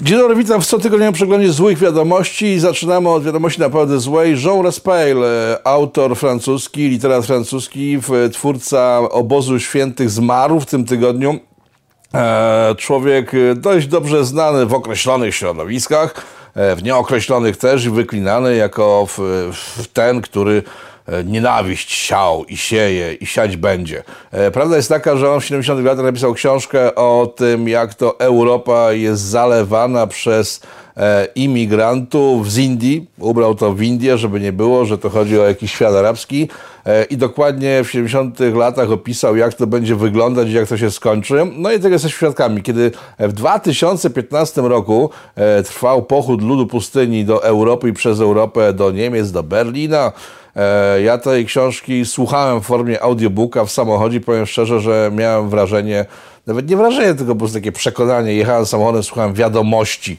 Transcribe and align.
Dzień 0.00 0.18
dobry, 0.18 0.36
witam 0.36 0.60
w 0.60 0.66
cotygodniowym 0.66 1.14
przeglądzie 1.14 1.52
złych 1.52 1.78
wiadomości. 1.78 2.60
Zaczynamy 2.60 3.08
od 3.08 3.24
wiadomości 3.24 3.60
naprawdę 3.60 4.00
złej. 4.00 4.36
Jean 4.44 4.60
Raspail, 4.60 5.16
autor 5.64 6.16
francuski, 6.16 6.88
literat 6.88 7.26
francuski, 7.26 7.98
twórca 8.32 8.98
Obozu 9.10 9.60
Świętych 9.60 10.10
zmarł 10.10 10.60
w 10.60 10.66
tym 10.66 10.84
tygodniu. 10.84 11.38
E, 12.14 12.74
człowiek 12.78 13.32
dość 13.54 13.86
dobrze 13.86 14.24
znany 14.24 14.66
w 14.66 14.74
określonych 14.74 15.34
środowiskach, 15.34 16.14
e, 16.54 16.76
w 16.76 16.82
nieokreślonych 16.82 17.56
też 17.56 17.84
i 17.84 17.90
wyklinany 17.90 18.56
jako 18.56 19.06
ten, 19.92 20.20
który 20.20 20.62
E, 20.62 20.64
nienawiść 21.24 21.92
siał 21.92 22.44
i 22.44 22.56
sieje 22.56 23.12
i 23.12 23.26
siać 23.26 23.56
będzie. 23.56 24.02
E, 24.32 24.50
prawda 24.50 24.76
jest 24.76 24.88
taka, 24.88 25.16
że 25.16 25.30
on 25.30 25.40
w 25.40 25.44
70 25.44 25.84
latach 25.84 26.04
napisał 26.04 26.34
książkę 26.34 26.94
o 26.94 27.32
tym, 27.36 27.68
jak 27.68 27.94
to 27.94 28.20
Europa 28.20 28.92
jest 28.92 29.22
zalewana 29.22 30.06
przez 30.06 30.60
e, 30.96 31.28
imigrantów 31.34 32.52
z 32.52 32.58
Indii. 32.58 33.06
Ubrał 33.18 33.54
to 33.54 33.72
w 33.72 33.82
Indię, 33.82 34.18
żeby 34.18 34.40
nie 34.40 34.52
było, 34.52 34.84
że 34.84 34.98
to 34.98 35.10
chodzi 35.10 35.38
o 35.38 35.46
jakiś 35.46 35.72
świat 35.72 35.94
arabski. 35.94 36.48
I 37.10 37.16
dokładnie 37.16 37.84
w 37.84 37.90
70 37.90 38.40
latach 38.40 38.90
opisał, 38.90 39.36
jak 39.36 39.54
to 39.54 39.66
będzie 39.66 39.96
wyglądać 39.96 40.48
i 40.48 40.52
jak 40.52 40.68
to 40.68 40.76
się 40.76 40.90
skończy. 40.90 41.34
No 41.56 41.72
i 41.72 41.80
tego 41.80 41.94
jesteśmy 41.94 42.16
świadkami. 42.16 42.62
Kiedy 42.62 42.92
w 43.18 43.32
2015 43.32 44.60
roku 44.60 45.10
trwał 45.64 46.02
pochód 46.02 46.42
ludu 46.42 46.66
pustyni 46.66 47.24
do 47.24 47.44
Europy 47.44 47.88
i 47.88 47.92
przez 47.92 48.20
Europę 48.20 48.72
do 48.72 48.90
Niemiec, 48.90 49.32
do 49.32 49.42
Berlina, 49.42 50.12
E, 50.45 50.45
ja 51.04 51.18
tej 51.18 51.46
książki 51.46 52.06
słuchałem 52.06 52.60
w 52.60 52.64
formie 52.64 53.02
audiobooka 53.02 53.64
w 53.64 53.70
samochodzie. 53.70 54.20
Powiem 54.20 54.46
szczerze, 54.46 54.80
że 54.80 55.10
miałem 55.14 55.50
wrażenie, 55.50 56.04
nawet 56.46 56.70
nie 56.70 56.76
wrażenie, 56.76 57.14
tylko 57.14 57.34
po 57.34 57.38
prostu 57.38 57.58
takie 57.58 57.72
przekonanie. 57.72 58.34
Jechałem 58.34 58.66
samochodem, 58.66 59.02
słuchałem 59.02 59.34
wiadomości 59.34 60.18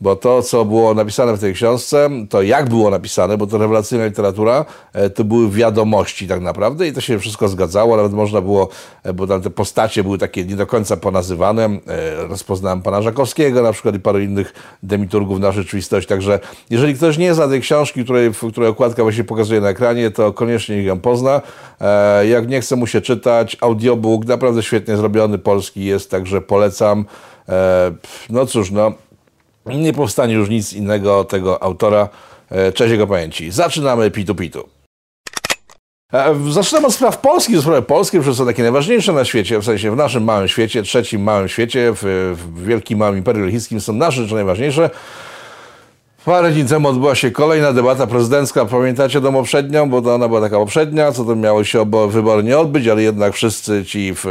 bo 0.00 0.16
to, 0.16 0.42
co 0.42 0.64
było 0.64 0.94
napisane 0.94 1.36
w 1.36 1.40
tej 1.40 1.54
książce, 1.54 2.10
to 2.30 2.42
jak 2.42 2.68
było 2.68 2.90
napisane, 2.90 3.38
bo 3.38 3.46
to 3.46 3.58
rewelacyjna 3.58 4.06
literatura, 4.06 4.64
e, 4.92 5.10
to 5.10 5.24
były 5.24 5.50
wiadomości 5.50 6.28
tak 6.28 6.40
naprawdę 6.40 6.88
i 6.88 6.92
to 6.92 7.00
się 7.00 7.18
wszystko 7.18 7.48
zgadzało, 7.48 7.96
nawet 7.96 8.12
można 8.12 8.40
było, 8.40 8.68
e, 9.02 9.12
bo 9.12 9.26
tam 9.26 9.42
te 9.42 9.50
postacie 9.50 10.02
były 10.02 10.18
takie 10.18 10.44
nie 10.44 10.56
do 10.56 10.66
końca 10.66 10.96
ponazywane, 10.96 11.64
e, 11.64 12.26
rozpoznałem 12.26 12.82
pana 12.82 13.02
Żakowskiego 13.02 13.62
na 13.62 13.72
przykład 13.72 13.94
i 13.94 14.00
paru 14.00 14.18
innych 14.18 14.52
demiturgów 14.82 15.40
na 15.40 15.52
rzeczywistość, 15.52 16.08
także 16.08 16.40
jeżeli 16.70 16.94
ktoś 16.94 17.18
nie 17.18 17.34
zna 17.34 17.48
tej 17.48 17.60
książki, 17.60 18.04
której, 18.04 18.30
której 18.50 18.70
okładka 18.70 19.02
właśnie 19.02 19.24
pokazuje 19.24 19.60
na 19.60 19.68
ekranie, 19.68 20.10
to 20.10 20.32
koniecznie 20.32 20.82
ją 20.82 21.00
pozna. 21.00 21.42
Jak 22.28 22.48
nie 22.48 22.60
chce 22.60 22.76
mu 22.76 22.86
się 22.86 23.00
czytać, 23.00 23.56
audiobook 23.60 24.24
naprawdę 24.24 24.62
świetnie 24.62 24.96
zrobiony, 24.96 25.38
polski 25.38 25.84
jest, 25.84 26.10
także 26.10 26.40
polecam. 26.40 27.04
No 28.30 28.46
cóż, 28.46 28.70
no 28.70 28.92
nie 29.66 29.92
powstanie 29.92 30.34
już 30.34 30.48
nic 30.48 30.72
innego 30.72 31.24
tego 31.24 31.62
autora. 31.62 32.08
E, 32.50 32.72
cześć 32.72 32.90
jego 32.90 33.06
pamięci. 33.06 33.50
Zaczynamy 33.50 34.10
Pitu 34.10 34.34
Pitu. 34.34 34.68
E, 36.12 36.34
zaczynamy 36.50 36.86
od 36.86 36.94
spraw 36.94 37.18
polskich. 37.18 37.60
Sprawy 37.60 37.82
polskie 37.82 38.20
przecież 38.20 38.38
są 38.38 38.46
takie 38.46 38.62
najważniejsze 38.62 39.12
na 39.12 39.24
świecie, 39.24 39.58
w 39.58 39.64
sensie 39.64 39.90
w 39.90 39.96
naszym 39.96 40.24
małym 40.24 40.48
świecie, 40.48 40.82
trzecim 40.82 41.22
małym 41.22 41.48
świecie, 41.48 41.92
w, 41.94 42.34
w 42.36 42.64
wielkim 42.64 42.98
małym 42.98 43.16
imperium 43.18 43.50
chińskim 43.50 43.80
są 43.80 43.92
nasze 43.92 44.22
rzeczy 44.22 44.34
najważniejsze. 44.34 44.90
Parę 46.26 46.52
temu 46.68 46.88
odbyła 46.88 47.14
się 47.14 47.30
kolejna 47.30 47.72
debata 47.72 48.06
prezydencka. 48.06 48.64
Pamiętacie 48.64 49.20
tą 49.20 49.32
poprzednią? 49.32 49.90
Bo 49.90 50.02
to 50.02 50.14
ona 50.14 50.28
była 50.28 50.40
taka 50.40 50.56
poprzednia, 50.56 51.12
co 51.12 51.24
to 51.24 51.36
miało 51.36 51.64
się 51.64 51.80
obo 51.80 52.08
wybory 52.08 52.42
nie 52.42 52.58
odbyć, 52.58 52.88
ale 52.88 53.02
jednak 53.02 53.34
wszyscy 53.34 53.84
ci, 53.84 54.12
w, 54.14 54.24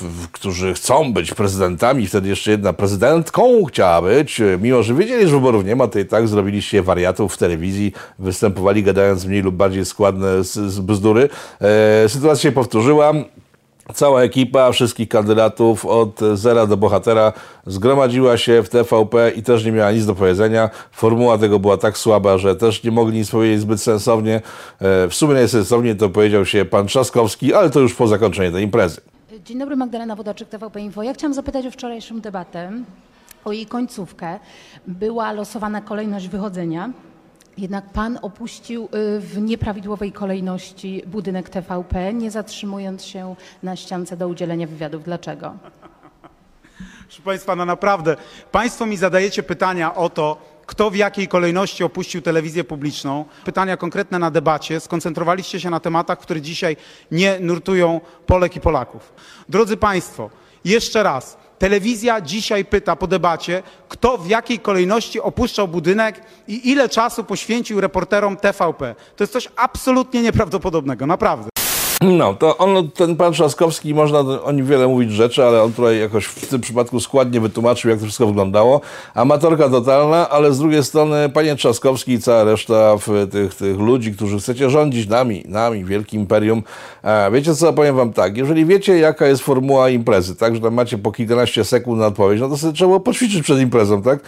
w, 0.00 0.28
którzy 0.28 0.74
chcą 0.74 1.12
być 1.12 1.34
prezydentami, 1.34 2.06
wtedy 2.06 2.28
jeszcze 2.28 2.50
jedna 2.50 2.72
prezydentką 2.72 3.64
chciała 3.64 4.02
być, 4.02 4.40
mimo 4.60 4.82
że 4.82 4.94
wiedzieli, 4.94 5.28
że 5.28 5.34
wyborów 5.34 5.64
nie 5.64 5.76
ma, 5.76 5.88
to 5.88 5.98
i 5.98 6.04
tak 6.04 6.28
zrobiliście 6.28 6.82
wariatów 6.82 7.34
w 7.34 7.38
telewizji, 7.38 7.92
występowali 8.18 8.82
gadając 8.82 9.24
mniej 9.24 9.42
lub 9.42 9.54
bardziej 9.54 9.84
składne 9.84 10.44
z, 10.44 10.52
z 10.52 10.80
bzdury. 10.80 11.28
E, 11.60 12.08
sytuacja 12.08 12.42
się 12.42 12.52
powtórzyła. 12.52 13.12
Cała 13.92 14.22
ekipa 14.22 14.72
wszystkich 14.72 15.08
kandydatów 15.08 15.86
od 15.86 16.20
zera 16.34 16.66
do 16.66 16.76
bohatera 16.76 17.32
zgromadziła 17.66 18.36
się 18.36 18.62
w 18.62 18.68
TVP 18.68 19.30
i 19.30 19.42
też 19.42 19.64
nie 19.64 19.72
miała 19.72 19.92
nic 19.92 20.06
do 20.06 20.14
powiedzenia. 20.14 20.70
Formuła 20.92 21.38
tego 21.38 21.58
była 21.58 21.76
tak 21.76 21.98
słaba, 21.98 22.38
że 22.38 22.56
też 22.56 22.84
nie 22.84 22.90
mogli 22.90 23.18
nic 23.18 23.30
powiedzieć 23.30 23.60
zbyt 23.60 23.80
sensownie. 23.80 24.36
E, 24.80 25.08
w 25.08 25.14
sumie 25.14 25.34
najsensowniej 25.34 25.96
to 25.96 26.08
powiedział 26.08 26.46
się 26.46 26.64
pan 26.64 26.86
Trzaskowski, 26.86 27.54
ale 27.54 27.70
to 27.70 27.80
już 27.80 27.94
po 27.94 28.06
zakończeniu 28.08 28.52
tej 28.52 28.64
imprezy. 28.64 29.00
Dzień 29.44 29.58
dobry, 29.58 29.76
Magdalena 29.76 30.16
Wodaczyk, 30.16 30.48
TVP 30.48 30.80
Info. 30.80 31.02
Ja 31.02 31.14
chciałam 31.14 31.34
zapytać 31.34 31.66
o 31.66 31.70
wczorajszą 31.70 32.20
debatę, 32.20 32.72
o 33.44 33.52
jej 33.52 33.66
końcówkę. 33.66 34.38
Była 34.86 35.32
losowana 35.32 35.80
kolejność 35.80 36.28
wychodzenia. 36.28 36.90
Jednak 37.58 37.90
pan 37.90 38.18
opuścił 38.22 38.84
y, 38.84 39.20
w 39.20 39.38
nieprawidłowej 39.40 40.12
kolejności 40.12 41.02
budynek 41.06 41.48
TVP, 41.48 42.14
nie 42.14 42.30
zatrzymując 42.30 43.04
się 43.04 43.36
na 43.62 43.76
ściance 43.76 44.16
do 44.16 44.28
udzielenia 44.28 44.66
wywiadów. 44.66 45.04
Dlaczego? 45.04 45.54
Proszę 47.06 47.22
Państwa, 47.22 47.56
no 47.56 47.64
naprawdę, 47.64 48.16
Państwo 48.52 48.86
mi 48.86 48.96
zadajecie 48.96 49.42
pytania 49.42 49.94
o 49.94 50.10
to, 50.10 50.54
kto 50.66 50.90
w 50.90 50.96
jakiej 50.96 51.28
kolejności 51.28 51.84
opuścił 51.84 52.22
telewizję 52.22 52.64
publiczną. 52.64 53.24
Pytania 53.44 53.76
konkretne 53.76 54.18
na 54.18 54.30
debacie. 54.30 54.80
Skoncentrowaliście 54.80 55.60
się 55.60 55.70
na 55.70 55.80
tematach, 55.80 56.18
które 56.18 56.40
dzisiaj 56.40 56.76
nie 57.10 57.40
nurtują 57.40 58.00
Polek 58.26 58.56
i 58.56 58.60
Polaków. 58.60 59.12
Drodzy 59.48 59.76
Państwo, 59.76 60.30
jeszcze 60.64 61.02
raz. 61.02 61.43
Telewizja 61.64 62.20
dzisiaj 62.20 62.64
pyta 62.64 62.96
po 62.96 63.06
debacie, 63.06 63.62
kto 63.88 64.18
w 64.18 64.28
jakiej 64.28 64.58
kolejności 64.58 65.20
opuszczał 65.20 65.68
budynek 65.68 66.20
i 66.48 66.70
ile 66.70 66.88
czasu 66.88 67.24
poświęcił 67.24 67.80
reporterom 67.80 68.36
TVP. 68.36 68.94
To 69.16 69.24
jest 69.24 69.32
coś 69.32 69.48
absolutnie 69.56 70.22
nieprawdopodobnego, 70.22 71.06
naprawdę. 71.06 71.53
No, 72.04 72.34
to 72.34 72.56
on, 72.58 72.90
ten 72.90 73.16
pan 73.16 73.32
Trzaskowski, 73.32 73.94
można 73.94 74.18
o 74.18 74.52
nim 74.52 74.66
wiele 74.66 74.88
mówić 74.88 75.12
rzeczy, 75.12 75.44
ale 75.44 75.62
on 75.62 75.72
tutaj 75.72 76.00
jakoś 76.00 76.24
w 76.24 76.46
tym 76.46 76.60
przypadku 76.60 77.00
składnie 77.00 77.40
wytłumaczył, 77.40 77.90
jak 77.90 77.98
to 77.98 78.04
wszystko 78.04 78.26
wyglądało. 78.26 78.80
Amatorka 79.14 79.68
totalna, 79.68 80.30
ale 80.30 80.52
z 80.52 80.58
drugiej 80.58 80.84
strony 80.84 81.28
panie 81.28 81.56
Trzaskowski 81.56 82.12
i 82.12 82.20
cała 82.20 82.44
reszta 82.44 82.96
tych, 83.30 83.54
tych 83.54 83.78
ludzi, 83.78 84.12
którzy 84.12 84.38
chcecie 84.38 84.70
rządzić 84.70 85.08
nami, 85.08 85.44
nami, 85.48 85.84
wielkim 85.84 86.20
imperium. 86.20 86.62
Wiecie 87.32 87.54
co, 87.54 87.72
powiem 87.72 87.96
wam 87.96 88.12
tak, 88.12 88.36
jeżeli 88.36 88.66
wiecie, 88.66 88.98
jaka 88.98 89.26
jest 89.26 89.42
formuła 89.42 89.90
imprezy, 89.90 90.36
tak, 90.36 90.54
że 90.54 90.60
tam 90.60 90.74
macie 90.74 90.98
po 90.98 91.12
kilkanaście 91.12 91.64
sekund 91.64 92.00
na 92.00 92.06
odpowiedź, 92.06 92.40
no 92.40 92.48
to 92.48 92.56
sobie 92.56 92.72
trzeba 92.72 93.00
poćwiczyć 93.00 93.42
przed 93.42 93.60
imprezą, 93.60 94.02
tak? 94.02 94.20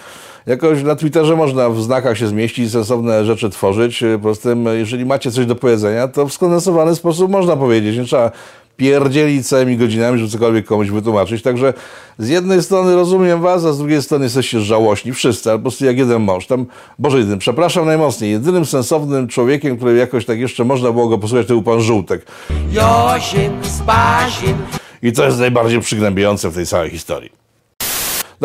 Jakoś 0.46 0.82
na 0.82 0.96
Twitterze 0.96 1.36
można 1.36 1.70
w 1.70 1.82
znakach 1.82 2.18
się 2.18 2.26
zmieścić, 2.26 2.72
sensowne 2.72 3.24
rzeczy 3.24 3.50
tworzyć. 3.50 4.04
Po 4.12 4.18
prostu, 4.18 4.48
jeżeli 4.74 5.06
macie 5.06 5.30
coś 5.30 5.46
do 5.46 5.54
powiedzenia, 5.54 6.08
to 6.08 6.26
w 6.26 6.32
skondensowany 6.32 6.94
sposób 6.94 7.30
można 7.30 7.56
powiedzieć. 7.56 7.96
Nie 7.96 8.04
trzeba 8.04 8.30
pierdzielić 8.76 9.48
całymi 9.48 9.76
godzinami, 9.76 10.18
żeby 10.18 10.30
cokolwiek 10.30 10.66
komuś 10.66 10.90
wytłumaczyć. 10.90 11.42
Także 11.42 11.74
z 12.18 12.28
jednej 12.28 12.62
strony 12.62 12.94
rozumiem 12.94 13.40
was, 13.40 13.64
a 13.64 13.72
z 13.72 13.78
drugiej 13.78 14.02
strony 14.02 14.24
jesteście 14.24 14.60
żałośni. 14.60 15.12
Wszyscy, 15.12 15.50
ale 15.50 15.58
po 15.58 15.62
prostu 15.62 15.84
jak 15.84 15.98
jeden 15.98 16.22
mąż. 16.22 16.46
Tam, 16.46 16.66
Boże 16.98 17.18
jeden, 17.18 17.38
przepraszam 17.38 17.86
najmocniej, 17.86 18.30
jedynym 18.30 18.66
sensownym 18.66 19.28
człowiekiem, 19.28 19.76
który 19.76 19.96
jakoś 19.96 20.24
tak 20.24 20.38
jeszcze 20.38 20.64
można 20.64 20.92
było 20.92 21.08
go 21.08 21.18
posłuchać, 21.18 21.46
to 21.46 21.54
był 21.54 21.62
pan 21.62 21.80
Żółtek. 21.80 22.26
Josim, 22.72 23.52
Spasim. 23.62 24.56
I 25.02 25.12
to 25.12 25.24
jest 25.24 25.38
najbardziej 25.38 25.80
przygnębiające 25.80 26.50
w 26.50 26.54
tej 26.54 26.66
całej 26.66 26.90
historii. 26.90 27.45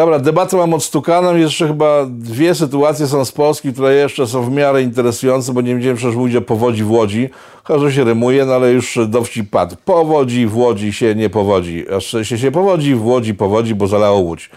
Dobra, 0.01 0.19
debatę 0.19 0.57
mam 0.57 0.73
odstukaną. 0.73 1.35
Jeszcze 1.35 1.67
chyba 1.67 2.05
dwie 2.09 2.55
sytuacje 2.55 3.07
są 3.07 3.25
z 3.25 3.31
Polski, 3.31 3.73
które 3.73 3.95
jeszcze 3.95 4.27
są 4.27 4.43
w 4.43 4.51
miarę 4.51 4.81
interesujące, 4.81 5.53
bo 5.53 5.61
nie 5.61 5.73
będziemy 5.73 5.95
przecież 5.95 6.15
mówić 6.15 6.35
o 6.35 6.41
powodzi 6.41 6.83
w 6.83 6.91
Łodzi. 6.91 7.29
Chyba, 7.67 7.91
się 7.91 8.03
rymuje, 8.03 8.45
no 8.45 8.53
ale 8.53 8.71
już 8.71 8.99
dowcip 9.07 9.49
padł. 9.49 9.75
Powodzi 9.85 10.47
w 10.47 10.57
Łodzi 10.57 10.93
się 10.93 11.15
nie 11.15 11.29
powodzi. 11.29 11.85
Aż 11.97 12.15
się, 12.23 12.37
się 12.37 12.51
powodzi 12.51 12.95
w 12.95 13.05
Łodzi 13.05 13.33
powodzi, 13.33 13.75
bo 13.75 13.87
zalało 13.87 14.19
Łódź. 14.19 14.49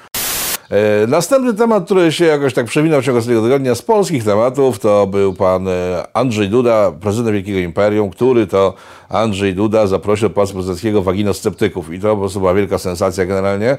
E, 0.71 1.07
następny 1.07 1.55
temat, 1.55 1.85
który 1.85 2.13
się 2.13 2.25
jakoś 2.25 2.55
tak 2.55 2.67
przewinął 2.67 3.01
w 3.01 3.05
ciągu 3.05 3.23
tego 3.23 3.43
tygodnia 3.43 3.75
z 3.75 3.83
polskich 3.83 4.25
tematów, 4.25 4.79
to 4.79 5.07
był 5.07 5.35
pan 5.35 5.69
e, 5.69 6.07
Andrzej 6.13 6.49
Duda, 6.49 6.93
prezydent 7.01 7.35
Wielkiego 7.35 7.59
Imperium, 7.59 8.11
który 8.11 8.47
to 8.47 8.75
Andrzej 9.09 9.55
Duda 9.55 9.87
zaprosił 9.87 10.29
do 10.29 10.35
Pałacu 10.35 10.53
Prezydenckiego 10.53 11.03
waginosceptyków. 11.03 11.93
I 11.93 12.01
to 12.01 12.15
po 12.15 12.21
prostu 12.21 12.41
była 12.41 12.55
wielka 12.55 12.79
sensacja 12.79 13.27
generalnie. 13.27 13.71
E, 13.71 13.77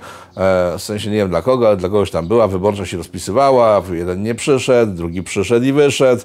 w 0.77 0.81
sensie 0.81 1.09
nie 1.09 1.18
wiem 1.18 1.30
dla 1.30 1.42
kogo, 1.42 1.68
ale 1.68 1.77
dla 1.77 1.89
kogoś 1.89 2.12
tam 2.12 2.27
była. 2.27 2.48
Wyborcza 2.48 2.86
się 2.86 2.98
rozpisywała, 2.98 3.81
jeden 3.92 4.24
nie 4.24 4.36
przyszedł, 4.36 4.94
drugi 4.94 5.24
przyszedł 5.24 5.65
i 5.65 5.74
wyszedł, 5.74 6.24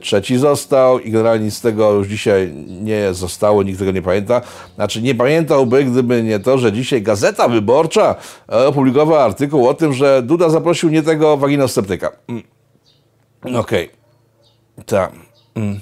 trzeci 0.00 0.38
został 0.38 0.98
i 0.98 1.10
generalnie 1.10 1.44
nic 1.44 1.54
z 1.54 1.60
tego 1.60 1.92
już 1.92 2.06
dzisiaj 2.06 2.52
nie 2.68 3.14
zostało, 3.14 3.62
nikt 3.62 3.78
tego 3.78 3.90
nie 3.90 4.02
pamięta. 4.02 4.40
Znaczy 4.74 5.02
nie 5.02 5.14
pamiętałby, 5.14 5.84
gdyby 5.84 6.22
nie 6.22 6.38
to, 6.38 6.58
że 6.58 6.72
dzisiaj 6.72 7.02
Gazeta 7.02 7.48
Wyborcza 7.48 8.14
opublikowała 8.46 9.24
artykuł 9.24 9.68
o 9.68 9.74
tym, 9.74 9.92
że 9.98 10.22
Duda 10.22 10.50
zaprosił 10.50 10.88
nie 10.90 11.02
tego 11.02 11.36
waginosceptyka. 11.36 12.12
Mm. 12.28 12.42
Okej. 13.42 13.90
Okay. 13.90 14.84
Tak. 14.84 15.12
Mm. 15.54 15.80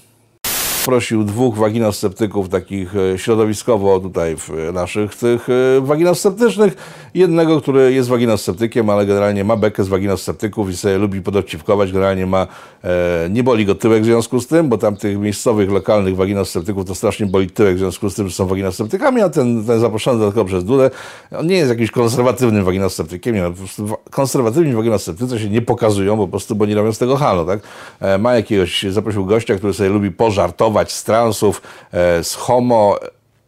Prosił 0.87 1.25
dwóch 1.25 1.57
waginosceptyków, 1.57 2.49
takich 2.49 2.97
e, 2.97 3.19
środowiskowo 3.19 4.01
tutaj 4.01 4.37
w 4.37 4.51
naszych 4.73 5.15
tych 5.15 5.49
e, 5.51 5.81
waginosceptycznych. 5.81 6.77
Jednego, 7.15 7.61
który 7.61 7.93
jest 7.93 8.09
waginosceptykiem, 8.09 8.91
ale 8.91 9.07
generalnie 9.07 9.45
ma 9.45 9.57
bekę 9.57 9.85
z 9.85 9.89
waginosceptyków 9.89 10.71
i 10.71 10.77
sobie 10.77 10.99
lubi 10.99 11.23
podowcipkować. 11.23 11.93
Generalnie 11.93 12.27
ma, 12.27 12.47
e, 12.85 13.29
nie 13.31 13.43
boli 13.43 13.67
go 13.67 13.75
tyłek 13.75 14.03
w 14.03 14.05
związku 14.05 14.41
z 14.41 14.47
tym, 14.47 14.69
bo 14.69 14.79
tam 14.79 14.97
tych 14.97 15.19
miejscowych, 15.19 15.71
lokalnych 15.71 16.17
waginosceptyków 16.17 16.85
to 16.85 16.95
strasznie 16.95 17.27
boli 17.27 17.51
tyłek 17.51 17.77
w 17.77 17.79
związku 17.79 18.11
z 18.11 18.15
tym, 18.15 18.29
że 18.29 18.35
są 18.35 18.47
waginosceptykami, 18.47 19.21
a 19.23 19.29
ten, 19.29 19.65
ten 19.65 19.81
zaproszony 19.81 20.19
dodatkowo 20.19 20.45
przez 20.45 20.65
Dudę, 20.65 20.91
on 21.39 21.47
nie 21.47 21.57
jest 21.57 21.71
jakimś 21.71 21.91
konserwatywnym 21.91 22.65
waginosceptykiem, 22.65 23.35
nie, 23.35 23.43
no, 23.43 23.51
po 23.51 23.57
prostu 23.57 23.87
wa- 23.87 23.97
konserwatywni 24.11 24.73
waginosceptycy 24.75 25.39
się 25.39 25.51
nie 25.51 25.63
pokazują 25.63 26.17
po 26.17 26.29
prostu, 26.29 26.55
bo 26.55 26.67
nie 26.67 26.75
robią 26.75 26.93
z 26.93 26.99
tego 26.99 27.17
halo, 27.17 27.45
tak? 27.45 27.61
E, 28.01 28.19
ma 28.19 28.35
jakiegoś, 28.35 28.83
zaprosił 28.83 29.27
gościa, 29.27 29.55
który 29.57 29.73
sobie 29.75 29.89
lubi 29.89 30.11
pożartować 30.11 30.76
z 30.85 31.05
transów, 31.05 31.63
e, 31.93 32.25
z 32.25 32.35
homo, 32.35 32.99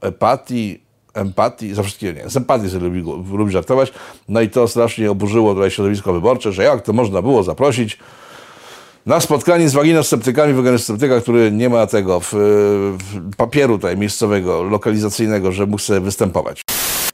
empatii, 0.01 0.81
empatii, 1.15 1.75
za 1.75 1.83
wszystkiego 1.83 2.23
nie, 2.23 2.31
z 2.31 2.37
empatii 2.37 2.71
sobie 2.71 2.85
lubi, 2.85 3.03
lubi 3.37 3.53
żartować, 3.53 3.93
no 4.29 4.41
i 4.41 4.51
to 4.51 4.69
strasznie 4.69 5.11
oburzyło 5.11 5.55
tutaj 5.55 5.71
środowisko 5.71 6.13
wyborcze, 6.13 6.53
że 6.53 6.65
jak 6.65 6.83
to 6.83 6.93
można 6.93 7.23
było 7.23 7.43
zaprosić 7.43 7.99
na 9.07 9.21
spotkanie 9.21 9.69
z 9.69 9.75
waginosceptykami, 9.75 10.55
waginosceptyka, 10.55 11.21
który 11.21 11.53
nie 11.53 11.69
ma 11.69 11.87
tego 11.87 12.21
w, 12.21 12.29
w 12.33 13.37
papieru 13.37 13.79
tutaj 13.79 13.97
miejscowego, 13.97 14.63
lokalizacyjnego, 14.63 15.53
że 15.53 15.67
mógł 15.67 15.79
sobie 15.79 16.01
występować. 16.01 16.63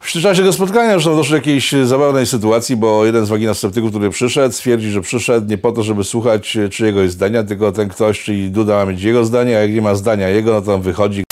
W 0.05 0.13
czasie 0.13 0.41
tego 0.41 0.53
spotkania 0.53 0.93
zresztą 0.93 1.17
doszło 1.17 1.31
do 1.31 1.37
jakiejś 1.37 1.73
zabawnej 1.73 2.27
sytuacji, 2.27 2.77
bo 2.77 3.05
jeden 3.05 3.27
z 3.27 3.29
waginosceptyków, 3.29 3.91
który 3.91 4.11
przyszedł, 4.11 4.55
stwierdzi, 4.55 4.91
że 4.91 5.01
przyszedł 5.01 5.49
nie 5.49 5.59
po 5.59 5.73
to, 5.73 5.83
żeby 5.83 6.05
słuchać 6.05 6.59
czyjegoś 6.71 7.11
zdania, 7.11 7.45
tylko 7.45 7.73
ten 7.73 7.89
ktoś, 7.89 8.25
czyli 8.25 8.51
Duda 8.51 8.77
ma 8.77 8.93
mieć 8.93 9.03
jego 9.03 9.25
zdanie, 9.25 9.57
a 9.57 9.61
jak 9.61 9.73
nie 9.73 9.83
ma 9.83 9.95
zdania 9.95 10.29
jego, 10.29 10.53
no 10.53 10.63
to 10.63 10.75
on 10.75 10.83
wychodzi. 10.83 11.25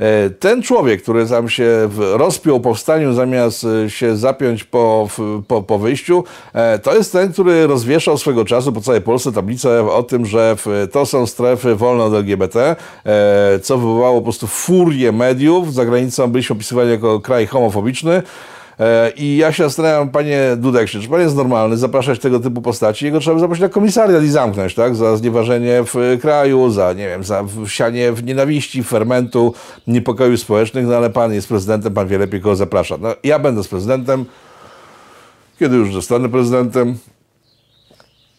E, 0.00 0.30
Ten 0.30 0.62
człowiek, 0.62 1.02
który 1.02 1.26
tam 1.26 1.48
się 1.48 1.88
rozpiął 1.98 2.60
po 2.60 2.74
wstaniu, 2.74 3.12
zamiast 3.12 3.66
e, 3.84 3.90
się 3.90 4.16
zapiąć 4.16 4.64
po, 4.64 5.08
po, 5.48 5.62
po 5.62 5.78
wyjściu, 5.78 6.24
e, 6.52 6.78
to 6.78 6.94
jest 6.94 7.12
ten, 7.12 7.32
który 7.32 7.66
rozwieszał 7.66 8.18
swego 8.18 8.44
czasu 8.44 8.72
po 8.72 8.80
całej 8.80 9.00
Polsce 9.00 9.32
tablicę 9.32 9.90
o 9.90 10.02
tym, 10.02 10.26
że 10.26 10.56
to 10.92 11.06
są 11.06 11.26
strefy 11.26 11.74
wolne 11.74 12.04
od 12.04 12.14
LGBT, 12.14 12.76
co 13.62 13.78
wywołało 13.78 14.18
po 14.18 14.22
prostu 14.22 14.46
furię 14.46 15.12
mediów. 15.12 15.74
Za 15.74 15.84
granicą 15.84 16.28
byliśmy 16.28 16.56
opisywani 16.56 16.90
jako 16.90 17.20
kraj 17.20 17.46
homofobiczny. 17.46 18.22
E, 18.80 19.12
I 19.16 19.36
ja 19.36 19.52
się 19.52 19.64
zastanawiam, 19.64 20.08
panie 20.08 20.40
Dudeksie, 20.56 21.00
czy 21.00 21.08
pan 21.08 21.20
jest 21.20 21.36
normalny 21.36 21.76
zapraszać 21.76 22.18
tego 22.18 22.40
typu 22.40 22.62
postaci? 22.62 23.04
Jego 23.04 23.20
trzeba 23.20 23.34
by 23.34 23.40
zaprosić 23.40 23.62
na 23.62 23.68
komisariat 23.68 24.22
i 24.22 24.28
zamknąć, 24.28 24.74
tak? 24.74 24.96
Za 24.96 25.16
znieważenie 25.16 25.84
w 25.84 25.96
e, 25.96 26.16
kraju, 26.16 26.70
za, 26.70 26.92
nie 26.92 27.08
wiem, 27.08 27.24
za 27.24 27.44
wsianie 27.66 28.12
w 28.12 28.24
nienawiści, 28.24 28.84
fermentu, 28.84 29.54
niepokoju 29.86 30.36
społecznych, 30.36 30.86
no 30.86 30.96
ale 30.96 31.10
pan 31.10 31.32
jest 31.32 31.48
prezydentem, 31.48 31.94
pan 31.94 32.08
wie 32.08 32.18
lepiej, 32.18 32.40
kogo 32.40 32.56
zaprasza. 32.56 32.96
No, 33.00 33.08
ja 33.24 33.38
będę 33.38 33.64
z 33.64 33.68
prezydentem, 33.68 34.24
kiedy 35.58 35.76
już 35.76 35.94
zostanę 35.94 36.28
prezydentem, 36.28 36.96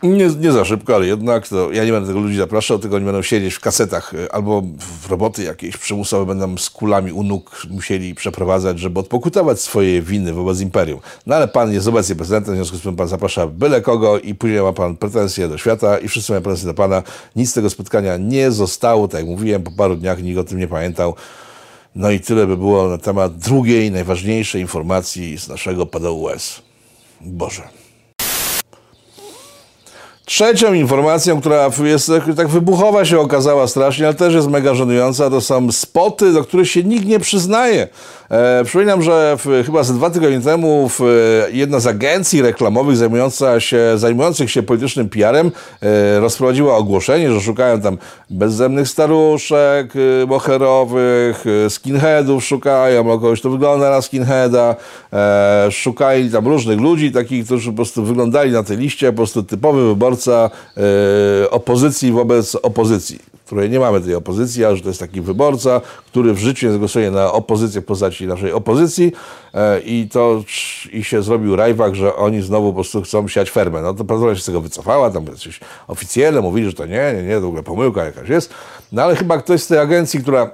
nie, 0.05 0.27
nie 0.27 0.51
za 0.51 0.65
szybko, 0.65 0.95
ale 0.95 1.07
jednak 1.07 1.47
to 1.47 1.71
ja 1.71 1.85
nie 1.85 1.91
będę 1.91 2.07
tego 2.07 2.19
ludzi 2.19 2.37
zapraszał, 2.37 2.79
tylko 2.79 2.95
oni 2.95 3.05
będą 3.05 3.21
siedzieć 3.21 3.53
w 3.53 3.59
kasetach 3.59 4.13
y, 4.13 4.31
albo 4.31 4.63
w 5.01 5.09
roboty 5.09 5.43
jakieś 5.43 5.77
przymusowe 5.77 6.25
będą 6.25 6.57
z 6.57 6.69
kulami 6.69 7.11
u 7.11 7.23
nóg 7.23 7.61
musieli 7.69 8.15
przeprowadzać, 8.15 8.79
żeby 8.79 8.99
odpokutować 8.99 9.59
swoje 9.59 10.01
winy 10.01 10.33
wobec 10.33 10.59
imperium. 10.59 10.99
No 11.25 11.35
ale 11.35 11.47
pan 11.47 11.73
jest 11.73 11.87
obecnie 11.87 12.15
prezydentem, 12.15 12.53
w 12.53 12.57
związku 12.57 12.77
z 12.77 12.81
tym 12.81 12.95
pan 12.95 13.07
zaprasza 13.07 13.47
byle 13.47 13.81
kogo 13.81 14.19
i 14.19 14.35
później 14.35 14.61
ma 14.61 14.73
pan 14.73 14.97
pretensje 14.97 15.47
do 15.47 15.57
świata 15.57 15.97
i 15.97 16.07
wszyscy 16.07 16.31
mają 16.31 16.41
pretensje 16.41 16.67
do 16.67 16.73
pana. 16.73 17.03
Nic 17.35 17.49
z 17.49 17.53
tego 17.53 17.69
spotkania 17.69 18.17
nie 18.17 18.51
zostało, 18.51 19.07
tak 19.07 19.19
jak 19.19 19.29
mówiłem, 19.29 19.63
po 19.63 19.71
paru 19.71 19.95
dniach 19.95 20.23
nikt 20.23 20.39
o 20.39 20.43
tym 20.43 20.59
nie 20.59 20.67
pamiętał. 20.67 21.15
No 21.95 22.11
i 22.11 22.19
tyle 22.19 22.47
by 22.47 22.57
było 22.57 22.87
na 22.89 22.97
temat 22.97 23.37
drugiej, 23.37 23.91
najważniejszej 23.91 24.61
informacji 24.61 25.37
z 25.37 25.47
naszego 25.47 25.85
PDUS. 25.85 26.61
Boże. 27.21 27.84
Trzecią 30.25 30.73
informacją, 30.73 31.39
która 31.41 31.69
jest 31.83 32.07
tak- 32.07 32.35
tak 32.35 32.47
wybuchowa 32.47 33.05
się 33.05 33.19
okazała 33.19 33.67
strasznie, 33.67 34.05
ale 34.05 34.13
też 34.13 34.33
jest 34.33 34.47
mega 34.47 34.75
żenująca, 34.75 35.29
to 35.29 35.41
są 35.41 35.71
spoty, 35.71 36.33
do 36.33 36.43
których 36.43 36.69
się 36.71 36.83
nikt 36.83 37.05
nie 37.05 37.19
przyznaje. 37.19 37.87
E, 38.29 38.63
przypominam, 38.63 39.01
że 39.01 39.37
w, 39.37 39.63
chyba 39.65 39.83
ze 39.83 39.93
dwa 39.93 40.09
tygodnie 40.09 40.41
temu 40.41 40.89
w, 40.89 40.99
jedna 41.51 41.79
z 41.79 41.87
agencji 41.87 42.41
reklamowych 42.41 42.97
zajmująca 42.97 43.59
się, 43.59 43.79
zajmujących 43.95 44.51
się 44.51 44.63
politycznym 44.63 45.09
PR-em 45.09 45.51
e, 45.81 46.19
rozprowadziła 46.19 46.77
ogłoszenie, 46.77 47.31
że 47.31 47.41
szukają 47.41 47.81
tam 47.81 47.97
bezzemnych 48.29 48.87
staruszek, 48.87 49.93
e, 49.95 50.25
e, 51.65 51.69
skinheadów 51.69 52.45
szukają, 52.45 52.97
albo 52.97 53.19
kogoś, 53.19 53.39
kto 53.39 53.49
wygląda 53.49 53.89
na 53.89 54.01
skinheada, 54.01 54.75
e, 55.13 55.67
szukali 55.71 56.31
tam 56.31 56.47
różnych 56.47 56.79
ludzi, 56.79 57.11
takich, 57.11 57.45
którzy 57.45 57.69
po 57.69 57.75
prostu 57.75 58.03
wyglądali 58.03 58.51
na 58.51 58.63
tej 58.63 58.77
liście, 58.77 59.11
po 59.11 59.17
prostu 59.17 59.43
typowy 59.43 59.87
wyborca 59.87 60.49
e, 60.77 61.49
opozycji 61.49 62.11
wobec 62.11 62.55
opozycji, 62.55 63.34
której 63.45 63.69
nie 63.69 63.79
mamy 63.79 64.01
tej 64.01 64.15
opozycji, 64.15 64.65
a 64.65 64.75
że 64.75 64.81
to 64.81 64.87
jest 64.87 64.99
taki 64.99 65.21
wyborca, 65.21 65.81
który 66.05 66.33
w 66.33 66.37
życiu 66.37 66.65
nie 66.65 66.71
zagłosuje 66.71 67.11
na 67.11 67.31
opozycję 67.31 67.81
w 67.81 67.85
postaci 67.85 68.27
naszej 68.27 68.51
opozycji 68.51 69.11
e, 69.53 69.79
i 69.79 70.09
to 70.11 70.43
i 70.91 71.03
się 71.03 71.23
zrobił 71.23 71.55
rajwak, 71.55 71.95
że 71.95 72.15
oni 72.15 72.41
znowu 72.41 72.69
po 72.69 72.73
prostu 72.73 73.01
chcą 73.01 73.27
siać 73.27 73.51
fermę. 73.51 73.81
No 73.81 73.93
to 73.93 74.05
Platforma 74.05 74.35
się 74.35 74.41
z 74.41 74.45
tego 74.45 74.61
wycofała, 74.61 75.11
tam 75.11 75.25
coś 75.37 75.59
oficjalne 75.87 76.41
mówili, 76.41 76.67
że 76.67 76.73
to 76.73 76.85
nie, 76.85 77.13
nie, 77.15 77.23
nie, 77.23 77.35
to 77.35 77.41
w 77.41 77.45
ogóle 77.45 77.63
pomyłka 77.63 78.05
jakaś 78.05 78.29
jest. 78.29 78.53
No 78.91 79.03
ale 79.03 79.15
chyba 79.15 79.37
ktoś 79.37 79.61
z 79.61 79.67
tej 79.67 79.79
agencji, 79.79 80.19
która 80.19 80.51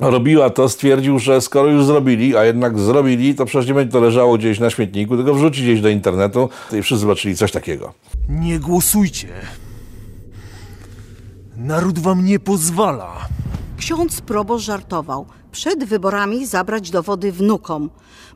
robiła 0.00 0.50
to, 0.50 0.68
stwierdził, 0.68 1.18
że 1.18 1.40
skoro 1.40 1.70
już 1.70 1.84
zrobili, 1.84 2.36
a 2.36 2.44
jednak 2.44 2.78
zrobili, 2.78 3.34
to 3.34 3.46
przecież 3.46 3.68
nie 3.68 3.74
będzie 3.74 3.92
to 3.92 4.00
leżało 4.00 4.38
gdzieś 4.38 4.60
na 4.60 4.70
śmietniku, 4.70 5.16
tylko 5.16 5.34
wrzucić 5.34 5.62
gdzieś 5.62 5.80
do 5.80 5.88
internetu 5.88 6.48
i 6.72 6.82
wszyscy 6.82 7.00
zobaczyli 7.00 7.36
coś 7.36 7.52
takiego. 7.52 7.92
Nie 8.28 8.58
głosujcie. 8.58 9.28
Naród 11.56 11.98
wam 11.98 12.24
nie 12.24 12.38
pozwala. 12.38 13.28
Ksiądz 13.76 14.20
proboszcz 14.20 14.66
żartował. 14.66 15.26
Przed 15.52 15.84
wyborami 15.84 16.46
zabrać 16.46 16.90
dowody 16.90 17.32
wnukom, 17.32 17.90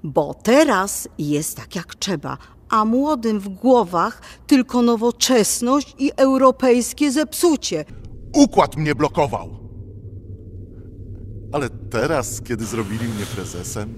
bo 0.05 0.35
teraz 0.35 1.09
jest 1.19 1.57
tak 1.57 1.77
jak 1.77 1.95
trzeba, 1.95 2.39
a 2.69 2.85
młodym 2.85 3.41
w 3.41 3.49
głowach 3.49 4.23
tylko 4.47 4.83
nowoczesność 4.83 5.95
i 5.99 6.11
europejskie 6.17 7.13
zepsucie. 7.13 7.85
Układ 8.35 8.77
mnie 8.77 8.95
blokował. 8.95 9.49
Ale 11.53 11.69
teraz, 11.71 12.43
kiedy 12.43 12.65
zrobili 12.65 13.09
mnie 13.09 13.27
prezesem, 13.35 13.95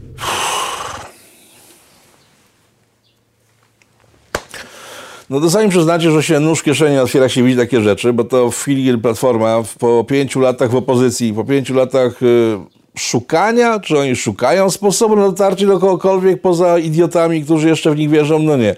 No 5.33 5.41
to 5.41 5.51
sami 5.51 5.69
przyznacie, 5.69 6.11
że 6.11 6.23
się 6.23 6.41
nóż 6.41 6.63
kieszeni 6.63 6.99
otwiera 6.99 7.29
się 7.29 7.43
widzi 7.43 7.59
takie 7.59 7.81
rzeczy, 7.81 8.13
bo 8.13 8.25
to 8.25 8.51
w 8.51 8.57
chwili, 8.57 8.99
Platforma 8.99 9.63
po 9.79 10.05
pięciu 10.05 10.41
latach 10.41 10.71
w 10.71 10.77
opozycji, 10.77 11.33
po 11.33 11.45
pięciu 11.45 11.75
latach 11.75 12.23
y, 12.23 12.57
szukania, 12.99 13.81
czy 13.81 13.99
oni 13.99 14.17
szukają 14.17 14.71
sposobu 14.71 15.17
na 15.17 15.23
dotarcie 15.23 15.67
do 15.67 15.79
kogokolwiek 15.79 16.41
poza 16.41 16.79
idiotami, 16.79 17.45
którzy 17.45 17.69
jeszcze 17.69 17.91
w 17.91 17.97
nich 17.97 18.11
wierzą? 18.11 18.39
No 18.39 18.57
nie. 18.57 18.77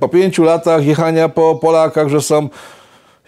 Po 0.00 0.08
pięciu 0.08 0.42
latach 0.42 0.86
jechania 0.86 1.28
po 1.28 1.54
Polakach, 1.54 2.08
że 2.08 2.20
są 2.20 2.48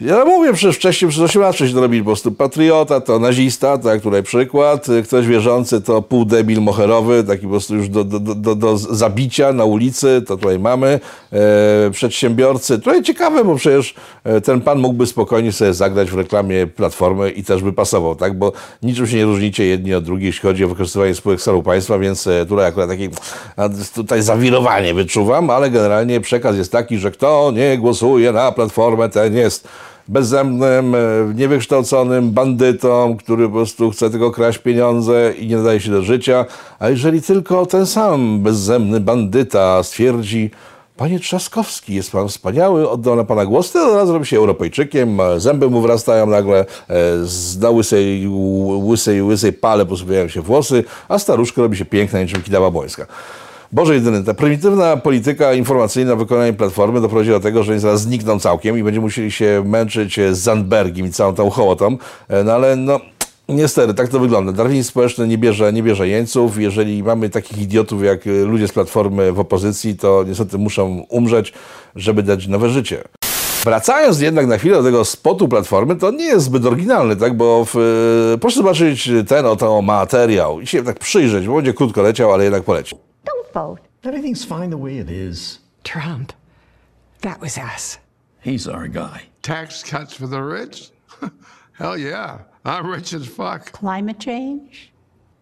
ja 0.00 0.24
mówię, 0.24 0.52
przecież 0.52 0.76
wcześniej 0.76 1.10
przez 1.10 1.22
8 1.22 1.42
lat 1.42 1.54
wcześniej 1.54 1.80
robili 1.80 2.02
po 2.02 2.06
prostu 2.06 2.32
patriota, 2.32 3.00
to 3.00 3.18
nazista, 3.18 3.78
tak, 3.78 4.00
tutaj 4.00 4.22
przykład, 4.22 4.86
ktoś 5.04 5.26
wierzący 5.26 5.80
to 5.80 6.02
półdebil 6.02 6.60
moherowy, 6.60 7.24
taki 7.24 7.42
po 7.42 7.48
prostu 7.48 7.74
już 7.74 7.88
do, 7.88 8.04
do, 8.04 8.20
do, 8.20 8.54
do, 8.54 8.78
zabicia 8.78 9.52
na 9.52 9.64
ulicy, 9.64 10.22
to 10.26 10.36
tutaj 10.36 10.58
mamy, 10.58 11.00
e, 11.32 11.90
przedsiębiorcy, 11.90 12.78
tutaj 12.78 13.02
ciekawe, 13.02 13.44
bo 13.44 13.56
przecież 13.56 13.94
e, 14.24 14.40
ten 14.40 14.60
pan 14.60 14.78
mógłby 14.78 15.06
spokojnie 15.06 15.52
sobie 15.52 15.74
zagrać 15.74 16.10
w 16.10 16.14
reklamie 16.14 16.66
Platformy 16.66 17.30
i 17.30 17.44
też 17.44 17.62
by 17.62 17.72
pasował, 17.72 18.16
tak, 18.16 18.38
bo 18.38 18.52
niczym 18.82 19.06
się 19.06 19.16
nie 19.16 19.24
różnicie 19.24 19.64
jedni 19.64 19.94
od 19.94 20.04
drugich, 20.04 20.26
jeśli 20.26 20.42
chodzi 20.42 20.64
o 20.64 20.68
wykorzystywanie 20.68 21.14
spółek 21.14 21.40
Skarbu 21.40 21.62
Państwa, 21.62 21.98
więc 21.98 22.26
e, 22.26 22.46
tutaj 22.46 22.66
akurat 22.66 22.88
taki, 22.88 23.08
a, 23.56 23.68
tutaj 23.94 24.22
zawirowanie 24.22 24.94
wyczuwam, 24.94 25.50
ale 25.50 25.70
generalnie 25.70 26.20
przekaz 26.20 26.56
jest 26.56 26.72
taki, 26.72 26.98
że 26.98 27.10
kto 27.10 27.52
nie 27.54 27.78
głosuje 27.78 28.32
na 28.32 28.52
Platformę, 28.52 29.08
ten 29.08 29.36
jest 29.36 29.68
bezzemnym, 30.08 30.94
e, 30.94 30.98
niewykształconym 31.34 32.30
bandytą, 32.30 33.16
który 33.16 33.46
po 33.46 33.54
prostu 33.54 33.90
chce 33.90 34.10
tylko 34.10 34.30
kraść 34.30 34.58
pieniądze 34.58 35.32
i 35.38 35.46
nie 35.46 35.56
nadaje 35.56 35.80
się 35.80 35.90
do 35.90 36.02
życia. 36.02 36.44
A 36.78 36.88
jeżeli 36.88 37.22
tylko 37.22 37.66
ten 37.66 37.86
sam 37.86 38.40
bezzemny 38.42 39.00
bandyta 39.00 39.82
stwierdzi, 39.82 40.50
Panie 40.96 41.20
Trzaskowski, 41.20 41.94
jest 41.94 42.12
pan 42.12 42.28
wspaniały, 42.28 42.90
oddał 42.90 43.16
na 43.16 43.24
pana 43.24 43.46
głos, 43.46 43.72
to 43.72 43.88
od 43.88 43.94
razu 43.94 44.12
robi 44.12 44.26
się 44.26 44.36
Europejczykiem, 44.36 45.20
e, 45.20 45.40
zęby 45.40 45.70
mu 45.70 45.80
wrastają 45.80 46.26
nagle, 46.26 46.60
e, 46.60 46.94
na 47.60 47.70
łysej, 47.70 48.28
łysej, 48.82 49.22
łysej 49.22 49.52
pale 49.52 49.86
posuwają 49.86 50.28
się 50.28 50.42
włosy, 50.42 50.84
a 51.08 51.18
staruszka 51.18 51.62
robi 51.62 51.76
się 51.76 51.84
piękna 51.84 52.22
niczym 52.22 52.42
Kidawa 52.42 52.70
Bońska. 52.70 53.06
Boże 53.72 53.94
jedyny, 53.94 54.24
ta 54.24 54.34
prymitywna 54.34 54.96
polityka 54.96 55.52
informacyjna 55.52 56.16
w 56.16 56.18
wykonaniu 56.18 56.54
Platformy 56.54 57.00
doprowadzi 57.00 57.30
do 57.30 57.40
tego, 57.40 57.62
że 57.62 57.72
oni 57.72 57.80
zaraz 57.80 58.00
znikną 58.00 58.40
całkiem 58.40 58.78
i 58.78 58.82
będziemy 58.82 59.04
musieli 59.04 59.30
się 59.30 59.62
męczyć 59.66 60.20
z 60.32 60.38
Zandbergiem 60.38 61.06
i 61.06 61.10
całą 61.10 61.34
tą 61.34 61.50
hołotą. 61.50 61.98
E, 62.28 62.44
No 62.44 62.52
ale 62.52 62.76
no, 62.76 63.00
Niestety, 63.48 63.94
tak 63.94 64.08
to 64.08 64.18
wygląda. 64.18 64.52
Darwinizm 64.52 64.88
społeczny 64.88 65.28
nie 65.28 65.38
bierze, 65.38 65.72
nie 65.72 65.82
bierze 65.82 66.08
jeńców. 66.08 66.58
Jeżeli 66.58 67.02
mamy 67.02 67.30
takich 67.30 67.58
idiotów 67.58 68.04
jak 68.04 68.26
y, 68.26 68.44
ludzie 68.44 68.68
z 68.68 68.72
Platformy 68.72 69.32
w 69.32 69.40
opozycji, 69.40 69.96
to 69.96 70.24
niestety 70.28 70.58
muszą 70.58 71.06
umrzeć, 71.08 71.52
żeby 71.96 72.22
dać 72.22 72.46
nowe 72.46 72.70
życie. 72.70 73.02
Wracając 73.64 74.20
jednak 74.20 74.46
na 74.46 74.58
chwilę 74.58 74.76
do 74.76 74.82
tego 74.82 75.04
spotu 75.04 75.48
Platformy, 75.48 75.96
to 75.96 76.10
nie 76.10 76.24
jest 76.24 76.44
zbyt 76.44 76.66
oryginalny, 76.66 77.16
tak? 77.16 77.36
Bo 77.36 77.66
w, 77.74 77.76
proszę 78.40 78.56
zobaczyć 78.56 79.10
ten 79.28 79.46
oto 79.46 79.82
materiał 79.82 80.60
i 80.60 80.66
się 80.66 80.82
tak 80.82 80.98
przyjrzeć, 80.98 81.46
bo 81.46 81.56
będzie 81.56 81.74
krótko 81.74 82.02
leciał, 82.02 82.32
ale 82.32 82.44
jednak 82.44 82.62
poleci. 82.62 83.05
Don't. 83.56 83.80
Everything's 84.04 84.44
fine 84.44 84.68
the 84.68 84.76
way 84.76 84.98
it 84.98 85.08
is. 85.08 85.60
Trump. 85.82 86.34
That 87.22 87.40
was 87.40 87.56
us. 87.56 87.96
He's 88.42 88.68
our 88.68 88.86
guy. 88.86 89.22
Tax 89.40 89.82
cuts 89.82 90.12
for 90.12 90.26
the 90.26 90.42
rich? 90.42 90.90
Hell 91.72 91.96
yeah. 91.96 92.40
I'm 92.66 92.86
rich 92.86 93.14
as 93.14 93.26
fuck. 93.26 93.72
Climate 93.72 94.20
change? 94.20 94.92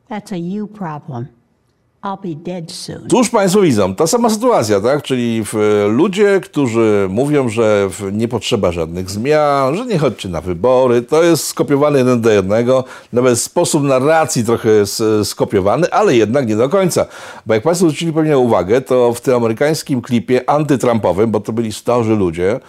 That's 0.07 0.31
a 0.31 0.39
you 0.39 0.69
problem. 0.69 1.29
Cóż 3.11 3.31
Państwo 3.31 3.61
widzą? 3.61 3.95
Ta 3.95 4.07
sama 4.07 4.31
sytuacja, 4.31 4.81
tak? 4.81 5.03
Czyli 5.03 5.43
w, 5.45 5.85
ludzie, 5.91 6.41
którzy 6.41 7.07
mówią, 7.11 7.49
że 7.49 7.89
nie 8.13 8.29
potrzeba 8.29 8.73
żadnych 8.73 9.11
zmian, 9.11 9.77
że 9.77 9.87
nie 9.87 9.99
chodźcie 9.99 10.29
na 10.29 10.41
wybory, 10.41 11.03
to 11.03 11.23
jest 11.23 11.47
skopiowane 11.47 11.99
jeden 11.99 12.21
do 12.21 12.31
jednego, 12.31 12.85
nawet 13.13 13.39
sposób 13.39 13.83
narracji 13.83 14.45
trochę 14.45 14.71
jest 14.71 15.01
e, 15.01 15.25
skopiowany, 15.25 15.91
ale 15.91 16.17
jednak 16.17 16.49
nie 16.49 16.57
do 16.57 16.69
końca. 16.69 17.07
Bo 17.47 17.55
jak 17.55 17.63
Państwo 17.63 17.87
zwrócili 17.87 18.13
pewnie 18.13 18.39
uwagę, 18.39 18.81
to 18.81 19.13
w 19.13 19.21
tym 19.21 19.35
amerykańskim 19.35 20.03
klipie 20.03 20.51
antytrumpowym, 20.51 21.31
bo 21.31 21.41
to 21.41 21.53
byli 21.53 21.73
starzy 21.73 22.17
ludzie, 22.17 22.61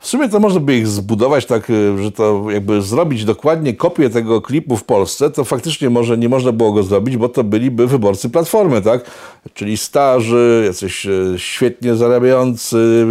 w 0.00 0.06
sumie 0.06 0.28
to 0.28 0.40
można 0.40 0.60
by 0.60 0.76
ich 0.76 0.86
zbudować 0.86 1.46
tak, 1.46 1.70
y, 1.70 2.02
że 2.02 2.12
to 2.12 2.44
jakby 2.50 2.82
zrobić 2.82 3.24
dokładnie 3.24 3.74
kopię 3.74 4.10
tego 4.10 4.42
klipu 4.42 4.76
w 4.76 4.84
Polsce, 4.84 5.30
to 5.30 5.44
faktycznie 5.44 5.90
może 5.90 6.18
nie 6.18 6.28
można 6.28 6.52
było 6.52 6.72
go 6.72 6.82
zrobić, 6.82 7.16
bo 7.16 7.28
to 7.28 7.44
byliby 7.44 7.86
wyborcy 7.86 8.30
Platformy, 8.30 8.82
tak? 8.82 9.10
Czyli 9.54 9.76
starzy, 9.76 10.62
jacyś 10.66 11.06
y, 11.06 11.34
świetnie 11.36 11.94
zarabiający, 11.94 13.06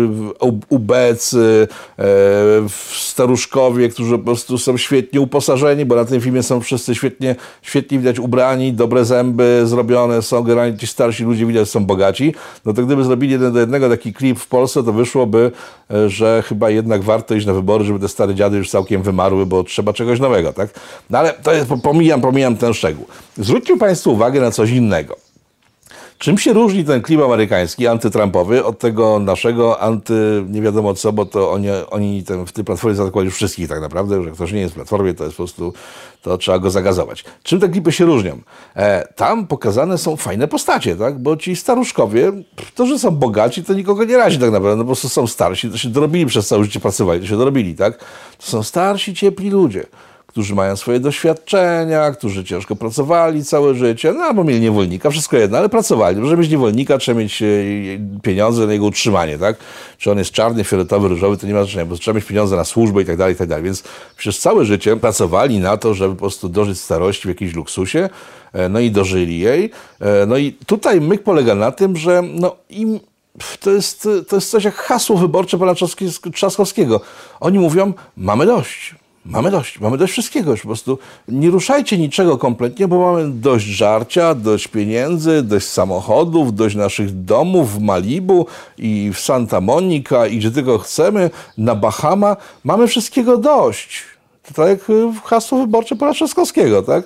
ubecy, 0.70 1.68
e, 2.00 2.06
staruszkowie, 2.94 3.90
którzy 3.90 4.18
po 4.18 4.24
prostu 4.24 4.58
są 4.58 4.78
świetnie 4.78 5.22
uposażeni, 5.22 5.86
bo 5.86 5.96
na 5.96 6.06
tym 6.06 6.22
filmie 6.22 6.44
są 6.44 6.62
wszyscy 6.62 6.96
świetnie, 6.96 7.36
świetnie 7.62 8.00
widać 8.00 8.20
ubrani, 8.20 8.74
dobre 8.74 9.06
zęby 9.06 9.62
zrobione 9.66 10.22
są, 10.22 10.44
generalnie 10.44 10.78
ci 10.78 10.88
starsi 10.88 11.24
ludzie 11.24 11.46
widać 11.46 11.70
są 11.70 11.86
bogaci. 11.86 12.34
No 12.66 12.74
to 12.74 12.84
gdyby 12.84 13.04
zrobili 13.04 13.32
jeden 13.32 13.54
do 13.54 13.60
jednego 13.60 13.90
taki 13.90 14.14
klip 14.14 14.40
w 14.40 14.48
Polsce, 14.48 14.84
to 14.84 14.94
wyszłoby, 14.94 15.52
że 16.08 16.44
chyba 16.46 16.70
jednak 16.78 17.02
warto 17.02 17.36
iść 17.36 17.46
na 17.46 17.54
wybory, 17.54 17.86
żeby 17.86 18.00
te 18.00 18.08
stare 18.08 18.36
dziady 18.36 18.58
już 18.58 18.70
całkiem 18.70 19.04
wymarły, 19.04 19.46
bo 19.46 19.64
trzeba 19.64 19.94
czegoś 19.94 20.20
nowego, 20.20 20.54
tak? 20.54 20.70
No 21.10 21.18
ale 21.18 21.34
to 21.34 21.54
jest, 21.54 21.70
pomijam, 21.84 22.22
pomijam 22.22 22.58
ten 22.58 22.74
szczegół. 22.74 23.06
Zwróćcie 23.38 23.78
Państwo 23.78 24.12
uwagę 24.12 24.42
na 24.42 24.52
coś 24.52 24.70
innego. 24.72 25.27
Czym 26.18 26.38
się 26.38 26.54
różni 26.54 26.86
ten 26.86 27.02
klip 27.02 27.22
amerykański, 27.22 27.88
antytrumpowy, 27.88 28.66
od 28.66 28.80
tego 28.80 29.20
naszego 29.20 29.80
anty 29.82 30.46
nie 30.50 30.62
wiadomo 30.62 30.94
co, 30.94 31.14
bo 31.14 31.26
to 31.26 31.52
oni, 31.52 31.68
oni 31.90 32.24
ten, 32.24 32.46
w 32.46 32.52
tej 32.52 32.64
platformie 32.64 32.96
zaatakowali 32.96 33.26
już 33.26 33.36
wszystkich 33.36 33.70
tak 33.70 33.82
naprawdę, 33.82 34.24
że 34.24 34.32
ktoś 34.32 34.52
nie 34.52 34.60
jest 34.60 34.74
w 34.74 34.76
platformie, 34.76 35.14
to 35.14 35.24
jest 35.24 35.38
po 35.38 35.44
prostu, 35.44 35.74
to 36.22 36.38
trzeba 36.38 36.60
go 36.60 36.70
zagazować. 36.70 37.26
Czym 37.44 37.60
te 37.60 37.70
klipy 37.70 37.92
się 37.92 38.06
różnią? 38.06 38.42
E, 38.76 39.08
tam 39.16 39.48
pokazane 39.48 39.98
są 39.98 40.16
fajne 40.16 40.48
postacie, 40.48 40.96
tak? 40.96 41.20
bo 41.20 41.38
ci 41.38 41.56
staruszkowie, 41.56 42.32
to, 42.76 42.86
że 42.86 43.00
są 43.00 43.12
bogaci, 43.12 43.64
to 43.64 43.74
nikogo 43.74 44.04
nie 44.04 44.18
razi 44.18 44.40
tak 44.40 44.52
naprawdę, 44.52 44.76
no 44.76 44.84
po 44.84 44.88
prostu 44.88 45.10
są 45.10 45.28
starsi, 45.28 45.70
to 45.70 45.78
się 45.78 45.90
dorobili 45.90 46.26
przez 46.26 46.48
całe 46.48 46.64
życie, 46.64 46.80
pracowali, 46.80 47.22
to 47.22 47.28
się 47.28 47.38
dorobili, 47.38 47.76
tak? 47.76 47.98
To 48.38 48.46
są 48.48 48.64
starsi, 48.64 49.14
ciepli 49.14 49.50
ludzie 49.50 49.86
którzy 50.38 50.56
mają 50.56 50.76
swoje 50.76 51.00
doświadczenia, 51.00 52.12
którzy 52.12 52.44
ciężko 52.44 52.76
pracowali 52.76 53.44
całe 53.44 53.76
życie, 53.76 54.14
no 54.14 54.24
albo 54.24 54.44
mieli 54.44 54.60
niewolnika, 54.62 55.10
wszystko 55.10 55.38
jedno, 55.38 55.58
ale 55.58 55.70
pracowali. 55.70 56.28
Żeby 56.30 56.42
mieć 56.42 56.52
niewolnika, 56.52 56.98
trzeba 56.98 57.20
mieć 57.20 57.42
e, 57.42 57.46
pieniądze 58.22 58.68
na 58.68 58.74
jego 58.74 58.86
utrzymanie, 58.86 59.38
tak? 59.38 59.58
Czy 59.98 60.12
on 60.12 60.18
jest 60.18 60.32
czarny, 60.32 60.64
fioletowy, 60.64 61.08
różowy, 61.08 61.38
to 61.38 61.48
nie 61.48 61.54
ma 61.54 61.64
znaczenia, 61.64 61.86
bo 61.86 61.96
trzeba 61.96 62.16
mieć 62.16 62.26
pieniądze 62.26 62.56
na 62.56 62.64
służbę 62.64 63.02
i 63.02 63.06
tak 63.06 63.18
dalej, 63.18 63.34
i 63.34 63.38
tak 63.38 63.48
dalej. 63.48 63.64
Więc 63.64 63.84
przez 64.18 64.40
całe 64.40 64.66
życie 64.66 64.98
pracowali 64.98 65.60
na 65.60 65.78
to, 65.78 65.94
żeby 65.94 66.16
po 66.16 66.20
prostu 66.20 66.50
dożyć 66.50 66.80
starości 66.80 67.24
w 67.24 67.30
jakimś 67.30 67.54
luksusie, 67.54 68.10
e, 68.54 68.70
no 68.70 68.80
i 68.80 68.92
dożyli 68.92 69.40
jej. 69.40 69.70
E, 70.00 70.26
No 70.26 70.38
i 70.38 70.52
tutaj 70.66 71.02
myk 71.02 71.24
polega 71.24 71.56
na 71.56 71.72
tym, 71.72 71.98
że 71.98 72.22
no 72.34 72.56
im 72.70 73.00
to 73.60 73.72
jest, 73.72 74.08
to 74.28 74.36
jest 74.36 74.50
coś 74.52 74.64
jak 74.64 74.76
hasło 74.76 75.18
wyborcze 75.18 75.58
pana 75.58 75.74
Trzaskowski- 75.74 76.32
Trzaskowskiego. 76.32 77.02
Oni 77.40 77.60
mówią, 77.60 77.94
mamy 78.18 78.46
dość. 78.46 78.96
Mamy 79.30 79.52
dość, 79.52 79.80
mamy 79.80 79.98
dość 79.98 80.14
wszystkiego 80.14 80.52
już 80.52 80.62
po 80.62 80.68
prostu. 80.68 81.00
Nie 81.28 81.50
ruszajcie 81.50 81.98
niczego 81.98 82.38
kompletnie, 82.38 82.88
bo 82.88 83.00
mamy 83.00 83.30
dość 83.32 83.66
żarcia, 83.66 84.36
dość 84.36 84.68
pieniędzy, 84.68 85.44
dość 85.44 85.68
samochodów, 85.68 86.56
dość 86.56 86.76
naszych 86.76 87.24
domów 87.24 87.74
w 87.74 87.82
Malibu 87.82 88.46
i 88.78 89.12
w 89.14 89.20
Santa 89.20 89.62
Monica 89.62 90.28
i 90.28 90.38
gdzie 90.38 90.52
tylko 90.52 90.78
chcemy, 90.78 91.30
na 91.58 91.76
Bahama. 91.76 92.38
Mamy 92.64 92.88
wszystkiego 92.88 93.38
dość. 93.38 94.04
To 94.48 94.54
tak 94.54 94.68
jak 94.70 94.80
hasło 95.24 95.60
wyborcze 95.60 95.96
pana 95.96 96.14
Trzaskowskiego, 96.14 96.84
tak? 96.84 97.04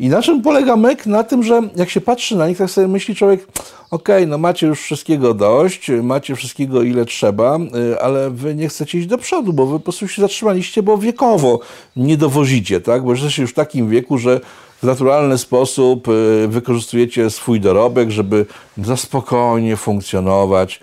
I 0.00 0.08
na 0.08 0.22
czym 0.22 0.42
polega 0.42 0.76
myk? 0.76 1.06
Na 1.06 1.24
tym, 1.24 1.42
że 1.42 1.62
jak 1.76 1.90
się 1.90 2.00
patrzy 2.00 2.36
na 2.36 2.48
nich, 2.48 2.58
tak 2.58 2.70
sobie 2.70 2.88
myśli 2.88 3.14
człowiek, 3.14 3.46
okej, 3.90 4.26
no 4.26 4.38
macie 4.38 4.66
już 4.66 4.80
wszystkiego 4.80 5.34
dość, 5.34 5.90
macie 6.02 6.36
wszystkiego 6.36 6.82
ile 6.82 7.04
trzeba, 7.04 7.58
y, 7.92 8.00
ale 8.00 8.30
wy 8.30 8.54
nie 8.54 8.68
chcecie 8.68 8.98
iść 8.98 9.06
do 9.06 9.18
przodu, 9.18 9.52
bo 9.52 9.66
wy 9.66 9.72
po 9.72 9.80
prostu 9.80 10.08
się 10.08 10.22
zatrzymaliście, 10.22 10.82
bo 10.82 10.98
wiekowo 10.98 11.60
nie 11.96 12.16
dowozicie, 12.16 12.80
tak? 12.80 13.04
Bo 13.04 13.12
jesteście 13.12 13.42
już 13.42 13.50
w 13.50 13.54
takim 13.54 13.88
wieku, 13.88 14.18
że 14.18 14.40
w 14.82 14.86
naturalny 14.86 15.38
sposób 15.38 16.08
y, 16.08 16.48
wykorzystujecie 16.48 17.30
swój 17.30 17.60
dorobek, 17.60 18.10
żeby 18.10 18.46
za 18.78 18.96
spokojnie 18.96 19.76
funkcjonować, 19.76 20.80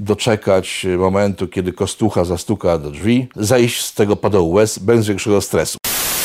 doczekać 0.00 0.86
momentu, 0.98 1.48
kiedy 1.48 1.72
kostucha 1.72 2.24
zastuka 2.24 2.78
do 2.78 2.90
drzwi, 2.90 3.28
zejść 3.36 3.84
z 3.84 3.94
tego 3.94 4.16
padołu 4.16 4.52
łez 4.52 4.78
bez 4.78 5.06
większego 5.06 5.40
stresu. 5.40 5.78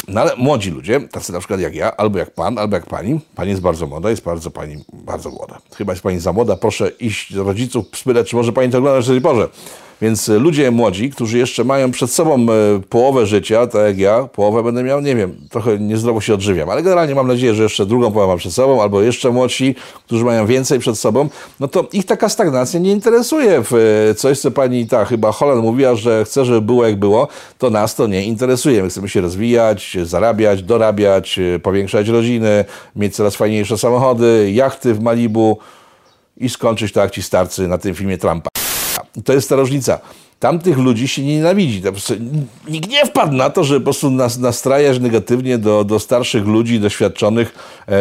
No 0.07 0.21
ale 0.21 0.35
młodzi 0.35 0.71
ludzie, 0.71 0.99
tacy 0.99 1.33
na 1.33 1.39
przykład 1.39 1.59
jak 1.59 1.75
ja, 1.75 1.97
albo 1.97 2.19
jak 2.19 2.31
pan, 2.31 2.57
albo 2.57 2.75
jak 2.75 2.85
pani, 2.85 3.19
pani 3.35 3.49
jest 3.49 3.61
bardzo 3.61 3.87
młoda, 3.87 4.09
jest 4.09 4.23
bardzo 4.23 4.51
pani, 4.51 4.83
bardzo 4.93 5.29
młoda. 5.29 5.59
Chyba 5.75 5.93
jest 5.93 6.03
pani 6.03 6.19
za 6.19 6.33
młoda, 6.33 6.57
proszę 6.57 6.89
iść 6.99 7.33
do 7.33 7.43
rodziców, 7.43 7.85
spytać, 7.95 8.29
czy 8.29 8.35
może 8.35 8.51
pani 8.51 8.71
to 8.71 8.77
oglądać 8.77 9.07
tej 9.07 9.21
porze. 9.21 9.49
Więc 10.01 10.29
e, 10.29 10.39
ludzie 10.39 10.71
młodzi, 10.71 11.09
którzy 11.09 11.37
jeszcze 11.37 11.63
mają 11.63 11.91
przed 11.91 12.11
sobą 12.11 12.35
e, 12.35 12.45
połowę 12.89 13.25
życia, 13.25 13.67
tak 13.67 13.85
jak 13.85 13.97
ja, 13.97 14.23
połowę 14.23 14.63
będę 14.63 14.83
miał, 14.83 15.01
nie 15.01 15.15
wiem, 15.15 15.35
trochę 15.49 15.79
niezdrowo 15.79 16.21
się 16.21 16.33
odżywiam, 16.33 16.69
ale 16.69 16.83
generalnie 16.83 17.15
mam 17.15 17.27
nadzieję, 17.27 17.53
że 17.53 17.63
jeszcze 17.63 17.85
drugą 17.85 18.11
połowę 18.11 18.27
mam 18.27 18.37
przed 18.37 18.53
sobą, 18.53 18.81
albo 18.81 19.01
jeszcze 19.01 19.31
młodsi, 19.31 19.75
którzy 20.05 20.25
mają 20.25 20.45
więcej 20.45 20.79
przed 20.79 20.97
sobą, 20.97 21.29
no 21.59 21.67
to 21.67 21.87
ich 21.93 22.05
taka 22.05 22.29
stagnacja 22.29 22.79
nie 22.79 22.91
interesuje. 22.91 23.63
E, 24.09 24.15
coś, 24.15 24.39
co 24.39 24.51
pani 24.51 24.87
ta 24.87 25.05
chyba 25.05 25.31
Holland 25.31 25.63
mówiła, 25.63 25.95
że 25.95 26.25
chce, 26.25 26.45
żeby 26.45 26.61
było 26.61 26.85
jak 26.85 26.95
było, 26.99 27.27
to 27.57 27.69
nas 27.69 27.95
to 27.95 28.07
nie 28.07 28.23
interesuje. 28.23 28.83
My 28.83 28.89
chcemy 28.89 29.09
się 29.09 29.21
rozwijać, 29.21 29.97
zarabiać, 30.03 30.63
dorabiać, 30.63 31.39
powiększać 31.63 32.07
rodziny, 32.07 32.65
mieć 32.95 33.15
coraz 33.15 33.35
fajniejsze 33.35 33.77
samochody, 33.77 34.51
jachty 34.53 34.93
w 34.93 35.01
Malibu 35.01 35.57
i 36.37 36.49
skończyć 36.49 36.91
tak 36.91 37.03
jak 37.03 37.11
ci 37.11 37.23
starcy 37.23 37.67
na 37.67 37.77
tym 37.77 37.95
filmie 37.95 38.17
Trumpa. 38.17 38.50
To 39.25 39.33
jest 39.33 39.49
ta 39.49 39.55
różnica. 39.55 39.99
Tamtych 40.41 40.77
ludzi 40.77 41.07
się 41.07 41.23
nie 41.23 41.35
nienawidzi. 41.35 41.81
Nikt 42.67 42.89
nie 42.89 43.05
wpadł 43.05 43.33
na 43.33 43.49
to, 43.49 43.63
że 43.63 43.79
po 43.79 43.83
prostu 43.83 44.09
nas, 44.09 44.37
nastrajać 44.37 44.99
negatywnie 44.99 45.57
do, 45.57 45.83
do 45.83 45.99
starszych 45.99 46.45
ludzi, 46.45 46.79
doświadczonych 46.79 47.47
e, 47.47 47.91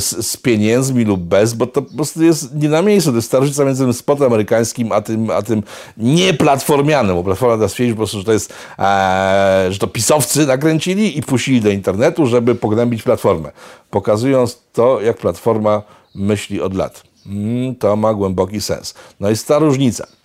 z, 0.00 0.26
z 0.26 0.36
pieniędzmi 0.36 1.04
lub 1.04 1.20
bez, 1.20 1.54
bo 1.54 1.66
to 1.66 1.82
po 1.82 1.94
prostu 1.94 2.24
jest 2.24 2.54
nie 2.54 2.68
na 2.68 2.82
miejscu. 2.82 3.10
To 3.10 3.16
jest 3.16 3.30
ta 3.30 3.38
różnica 3.38 3.64
między 3.64 3.84
tym 3.84 3.92
spotem 3.92 4.26
amerykańskim, 4.26 4.92
a 4.92 5.00
tym, 5.00 5.30
a 5.30 5.42
tym 5.42 5.62
nieplatformianym. 5.96 7.16
Bo 7.16 7.24
Platforma 7.24 7.56
da 7.56 7.68
stwierdzić 7.68 7.94
po 7.94 7.98
prostu, 7.98 8.18
że 8.18 8.24
to 8.24 8.32
jest, 8.32 8.54
e, 8.78 9.66
że 9.70 9.78
to 9.78 9.86
pisowcy 9.86 10.46
nakręcili 10.46 11.18
i 11.18 11.22
puścili 11.22 11.60
do 11.60 11.70
internetu, 11.70 12.26
żeby 12.26 12.54
pognębić 12.54 13.02
Platformę. 13.02 13.52
Pokazując 13.90 14.58
to, 14.72 15.00
jak 15.00 15.16
Platforma 15.16 15.82
myśli 16.14 16.60
od 16.60 16.74
lat. 16.74 17.02
Mm, 17.26 17.74
to 17.74 17.96
ma 17.96 18.14
głęboki 18.14 18.60
sens. 18.60 18.94
No 19.20 19.30
jest 19.30 19.48
ta 19.48 19.58
różnica 19.58 20.19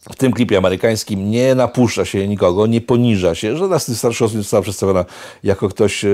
w 0.00 0.16
tym 0.16 0.32
klipie 0.32 0.58
amerykańskim 0.58 1.30
nie 1.30 1.54
napuszcza 1.54 2.04
się 2.04 2.28
nikogo, 2.28 2.66
nie 2.66 2.80
poniża 2.80 3.34
się. 3.34 3.56
Żadna 3.56 3.78
z 3.78 3.86
tych 3.86 3.96
starszych 3.96 4.22
osób 4.22 4.36
nie 4.36 4.42
została 4.42 4.62
przedstawiona 4.62 5.04
jako 5.44 5.68
ktoś 5.68 6.04
e, 6.04 6.08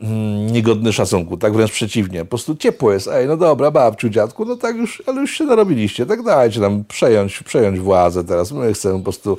mm, 0.00 0.52
niegodny 0.52 0.92
szacunku, 0.92 1.36
tak 1.36 1.52
wręcz 1.52 1.72
przeciwnie. 1.72 2.20
Po 2.20 2.26
prostu 2.26 2.56
ciepło 2.56 2.92
jest. 2.92 3.08
Ej, 3.08 3.26
no 3.26 3.36
dobra, 3.36 3.70
babciu, 3.70 4.08
dziadku, 4.08 4.44
no 4.44 4.56
tak 4.56 4.76
już, 4.76 5.02
ale 5.06 5.20
już 5.20 5.30
się 5.30 5.44
narobiliście, 5.44 6.06
tak 6.06 6.22
dajcie 6.22 6.60
nam 6.60 6.84
przejąć, 6.84 7.42
przejąć 7.42 7.80
władzę 7.80 8.24
teraz. 8.24 8.52
My 8.52 8.74
chcemy 8.74 8.98
po 8.98 9.04
prostu 9.04 9.38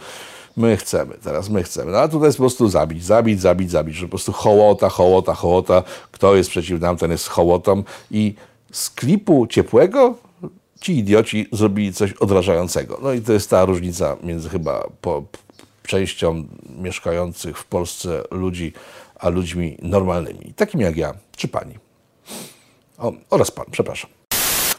My 0.57 0.77
chcemy, 0.77 1.15
teraz 1.23 1.49
my 1.49 1.63
chcemy. 1.63 1.91
No 1.91 1.97
a 1.97 2.07
tutaj 2.07 2.27
jest 2.27 2.37
po 2.37 2.41
prostu 2.41 2.69
zabić, 2.69 3.05
zabić, 3.05 3.41
zabić, 3.41 3.71
zabić, 3.71 3.95
że 3.95 4.05
po 4.05 4.09
prostu 4.09 4.31
hołota, 4.31 4.89
hołota, 4.89 5.33
hołota. 5.33 5.83
Kto 6.11 6.35
jest 6.35 6.49
przeciw 6.49 6.81
nam, 6.81 6.97
ten 6.97 7.11
jest 7.11 7.27
hołotą. 7.27 7.83
I 8.11 8.35
z 8.71 8.89
klipu 8.89 9.47
ciepłego 9.47 10.15
ci 10.83 10.97
idioci 10.97 11.47
zrobili 11.51 11.93
coś 11.93 12.13
odrażającego. 12.13 12.99
No 13.01 13.13
i 13.13 13.21
to 13.21 13.33
jest 13.33 13.49
ta 13.49 13.65
różnica 13.65 14.17
między 14.23 14.49
chyba 14.49 14.89
po, 15.01 15.23
częścią 15.87 16.47
mieszkających 16.77 17.57
w 17.57 17.65
Polsce 17.65 18.23
ludzi, 18.31 18.73
a 19.15 19.29
ludźmi 19.29 19.77
normalnymi, 19.81 20.53
takimi 20.55 20.83
jak 20.83 20.97
ja 20.97 21.13
czy 21.37 21.47
pani. 21.47 21.77
O, 22.97 23.13
oraz 23.29 23.51
pan, 23.51 23.65
przepraszam. 23.71 24.22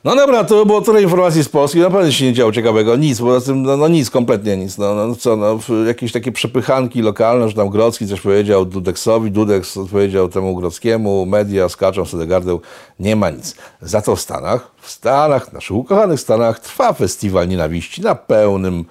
No 0.04 0.16
dobra, 0.16 0.44
to 0.44 0.66
było 0.66 0.80
tyle 0.80 1.02
informacji 1.02 1.44
z 1.44 1.48
Polski. 1.48 1.78
Naprawdę 1.78 2.12
się 2.12 2.24
nie 2.24 2.32
działo 2.32 2.52
ciekawego. 2.52 2.96
Nic, 2.96 3.20
poza 3.20 3.46
tym, 3.46 3.62
no, 3.62 3.76
no 3.76 3.88
nic, 3.88 4.10
kompletnie 4.10 4.56
nic. 4.56 4.78
No, 4.78 4.94
no 4.94 5.14
co, 5.14 5.36
no, 5.36 5.58
jakieś 5.86 6.12
takie 6.12 6.32
przepychanki 6.32 7.02
lokalne, 7.02 7.48
że 7.48 7.54
tam 7.54 7.68
Grodzki 7.68 8.06
coś 8.08 8.20
powiedział 8.20 8.64
Dudeksowi, 8.64 9.30
Dudek 9.30 9.64
powiedział 9.90 10.28
temu 10.28 10.56
Grodzkiemu, 10.56 11.26
media 11.26 11.68
skaczą 11.68 12.04
sobie 12.04 12.26
gardeł. 12.26 12.60
Nie 13.00 13.16
ma 13.16 13.30
nic. 13.30 13.56
Za 13.82 14.02
to 14.02 14.16
w 14.16 14.20
Stanach, 14.20 14.70
w 14.80 14.90
Stanach, 14.90 15.52
naszych 15.52 15.76
ukochanych 15.76 16.20
Stanach 16.20 16.60
trwa 16.60 16.92
festiwal 16.92 17.48
nienawiści 17.48 18.02
na 18.02 18.14
pełnym 18.14 18.84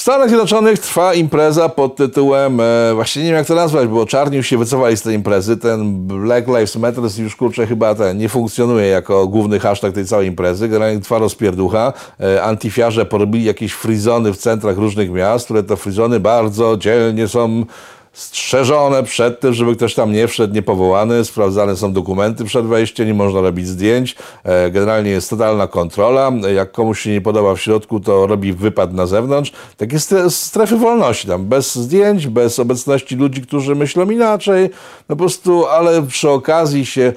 w 0.00 0.02
Stanach 0.02 0.28
Zjednoczonych 0.28 0.78
trwa 0.78 1.14
impreza 1.14 1.68
pod 1.68 1.96
tytułem, 1.96 2.60
e, 2.60 2.94
właśnie 2.94 3.22
nie 3.22 3.28
wiem 3.28 3.36
jak 3.36 3.46
to 3.46 3.54
nazwać, 3.54 3.88
bo 3.88 4.06
czarni 4.06 4.36
już 4.36 4.46
się 4.46 4.58
wycofali 4.58 4.96
z 4.96 5.02
tej 5.02 5.14
imprezy. 5.14 5.56
Ten 5.56 6.06
Black 6.06 6.46
Lives 6.46 6.76
Matter 6.76 7.04
już 7.18 7.36
kurczę 7.36 7.66
chyba 7.66 7.94
ten 7.94 8.18
nie 8.18 8.28
funkcjonuje 8.28 8.86
jako 8.86 9.26
główny 9.26 9.60
hashtag 9.60 9.94
tej 9.94 10.04
całej 10.06 10.28
imprezy. 10.28 10.68
Generalnie 10.68 11.00
trwa 11.00 11.18
rozpierducha. 11.18 11.92
E, 12.20 12.42
antifiarze 12.42 13.06
porobili 13.06 13.44
jakieś 13.44 13.72
frizony 13.72 14.32
w 14.32 14.36
centrach 14.36 14.76
różnych 14.76 15.10
miast, 15.10 15.44
które 15.44 15.62
to 15.62 15.76
frizony 15.76 16.20
bardzo 16.20 16.76
dzielnie 16.76 17.28
są 17.28 17.64
strzeżone 18.12 19.02
przed 19.02 19.40
tym, 19.40 19.54
żeby 19.54 19.76
ktoś 19.76 19.94
tam 19.94 20.12
nie 20.12 20.28
wszedł 20.28 20.54
niepowołany, 20.54 21.24
sprawdzane 21.24 21.76
są 21.76 21.92
dokumenty 21.92 22.44
przed 22.44 22.66
wejściem, 22.66 23.06
nie 23.06 23.14
można 23.14 23.40
robić 23.40 23.68
zdjęć, 23.68 24.16
e, 24.44 24.70
generalnie 24.70 25.10
jest 25.10 25.30
totalna 25.30 25.66
kontrola, 25.66 26.32
jak 26.54 26.72
komuś 26.72 27.00
się 27.00 27.10
nie 27.10 27.20
podoba 27.20 27.54
w 27.54 27.60
środku, 27.60 28.00
to 28.00 28.26
robi 28.26 28.52
wypad 28.52 28.92
na 28.92 29.06
zewnątrz, 29.06 29.52
takie 29.76 29.98
strefy 30.28 30.76
wolności 30.76 31.28
tam, 31.28 31.46
bez 31.46 31.74
zdjęć, 31.74 32.26
bez 32.26 32.58
obecności 32.58 33.16
ludzi, 33.16 33.42
którzy 33.42 33.74
myślą 33.74 34.10
inaczej, 34.10 34.70
no 35.08 35.16
po 35.16 35.16
prostu, 35.16 35.66
ale 35.66 36.02
przy 36.02 36.30
okazji 36.30 36.86
się 36.86 37.12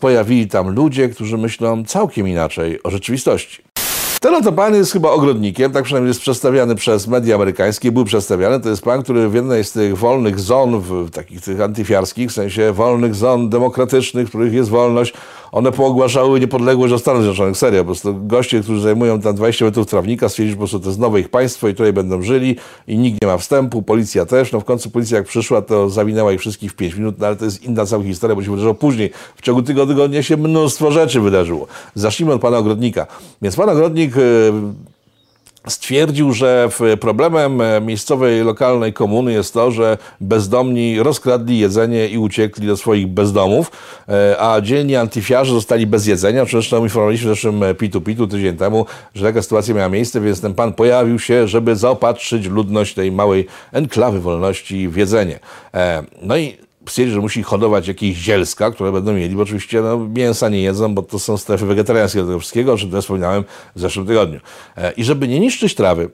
pojawili 0.00 0.46
tam 0.46 0.74
ludzie, 0.74 1.08
którzy 1.08 1.38
myślą 1.38 1.84
całkiem 1.84 2.28
inaczej 2.28 2.82
o 2.82 2.90
rzeczywistości. 2.90 3.75
Ten 4.20 4.34
oto 4.34 4.52
pan 4.52 4.74
jest 4.74 4.92
chyba 4.92 5.10
ogrodnikiem, 5.10 5.72
tak 5.72 5.84
przynajmniej 5.84 6.08
jest 6.08 6.20
przedstawiany 6.20 6.74
przez 6.74 7.06
media 7.06 7.34
amerykańskie, 7.34 7.92
był 7.92 8.04
przedstawiany. 8.04 8.60
To 8.60 8.68
jest 8.68 8.82
pan, 8.82 9.02
który 9.02 9.28
w 9.28 9.34
jednej 9.34 9.64
z 9.64 9.72
tych 9.72 9.96
wolnych 9.96 10.40
zon, 10.40 10.80
w 10.80 11.10
takich 11.10 11.40
tych 11.40 11.60
antyfiarskich, 11.60 12.30
w 12.30 12.32
sensie 12.32 12.72
wolnych 12.72 13.14
zon 13.14 13.48
demokratycznych, 13.48 14.26
w 14.26 14.28
których 14.28 14.52
jest 14.52 14.70
wolność, 14.70 15.12
one 15.52 15.72
poogłaszały 15.72 16.40
niepodległość 16.40 16.92
do 16.92 16.98
Stanów 16.98 17.22
Zjednoczonych. 17.22 17.56
Serio, 17.56 17.80
po 17.80 17.86
prostu 17.86 18.14
goście, 18.26 18.60
którzy 18.60 18.80
zajmują 18.80 19.20
tam 19.20 19.34
20 19.34 19.64
metrów 19.64 19.86
trawnika, 19.86 20.28
stwierdzili, 20.28 20.66
że 20.66 20.80
to 20.80 20.86
jest 20.86 20.98
nowe 20.98 21.20
ich 21.20 21.28
państwo 21.28 21.68
i 21.68 21.74
tutaj 21.74 21.92
będą 21.92 22.22
żyli 22.22 22.56
i 22.88 22.98
nikt 22.98 23.22
nie 23.22 23.28
ma 23.28 23.38
wstępu, 23.38 23.82
policja 23.82 24.26
też. 24.26 24.52
No 24.52 24.60
w 24.60 24.64
końcu 24.64 24.90
policja 24.90 25.18
jak 25.18 25.26
przyszła, 25.26 25.62
to 25.62 25.90
zawinęła 25.90 26.32
ich 26.32 26.40
wszystkich 26.40 26.72
w 26.72 26.74
5 26.76 26.94
minut, 26.94 27.14
no 27.18 27.26
ale 27.26 27.36
to 27.36 27.44
jest 27.44 27.62
inna 27.62 27.86
cała 27.86 28.04
historia, 28.04 28.36
bo 28.36 28.42
się 28.42 28.50
wydarzyło 28.50 28.74
później. 28.74 29.10
W 29.36 29.42
ciągu 29.42 29.62
tygodnia 29.62 30.22
się 30.22 30.36
mnóstwo 30.36 30.90
rzeczy 30.90 31.20
wydarzyło. 31.20 31.66
Zacznijmy 31.94 32.34
od 32.34 32.40
pana 32.40 32.58
ogrodnika. 32.58 33.06
Więc 33.42 33.56
pan 33.56 33.68
ogrodnik 33.68 34.16
y, 34.16 34.52
stwierdził, 35.68 36.32
że 36.32 36.68
problemem 37.00 37.60
e, 37.60 37.80
miejscowej, 37.80 38.44
lokalnej 38.44 38.92
komuny 38.92 39.32
jest 39.32 39.54
to, 39.54 39.70
że 39.70 39.98
bezdomni 40.20 41.02
rozkradli 41.02 41.58
jedzenie 41.58 42.08
i 42.08 42.18
uciekli 42.18 42.66
do 42.66 42.76
swoich 42.76 43.06
bezdomów, 43.06 43.72
e, 44.08 44.36
a 44.40 44.60
dzielni 44.60 44.96
antyfiarze 44.96 45.52
zostali 45.52 45.86
bez 45.86 46.06
jedzenia. 46.06 46.44
Zresztą 46.44 46.82
informowaliśmy 46.82 47.26
w 47.26 47.30
naszym 47.30 47.62
e, 47.62 47.74
Pitu 47.74 48.00
Pitu 48.00 48.26
tydzień 48.26 48.56
temu, 48.56 48.86
że 49.14 49.24
taka 49.24 49.42
sytuacja 49.42 49.74
miała 49.74 49.88
miejsce, 49.88 50.20
więc 50.20 50.40
ten 50.40 50.54
pan 50.54 50.72
pojawił 50.72 51.18
się, 51.18 51.48
żeby 51.48 51.76
zaopatrzyć 51.76 52.46
ludność 52.46 52.94
tej 52.94 53.12
małej 53.12 53.46
enklawy 53.72 54.20
wolności 54.20 54.88
w 54.88 54.96
jedzenie. 54.96 55.38
No 56.22 56.36
i 56.36 56.65
stwierdził, 56.88 57.14
że 57.14 57.20
musi 57.20 57.42
hodować 57.42 57.88
jakieś 57.88 58.16
zielska, 58.16 58.70
które 58.70 58.92
będą 58.92 59.12
mieli, 59.12 59.36
bo 59.36 59.42
oczywiście 59.42 59.80
no, 59.80 59.98
mięsa 59.98 60.48
nie 60.48 60.62
jedzą, 60.62 60.94
bo 60.94 61.02
to 61.02 61.18
są 61.18 61.36
strefy 61.36 61.66
wegetariańskie 61.66 62.20
do 62.20 62.26
tego 62.26 62.38
wszystkiego, 62.38 62.72
o 62.72 62.76
czym 62.76 62.90
też 62.90 63.04
wspominałem 63.04 63.44
w 63.76 63.80
zeszłym 63.80 64.06
tygodniu. 64.06 64.40
E, 64.76 64.92
I 64.92 65.04
żeby 65.04 65.28
nie 65.28 65.40
niszczyć 65.40 65.74
trawy, 65.74 66.10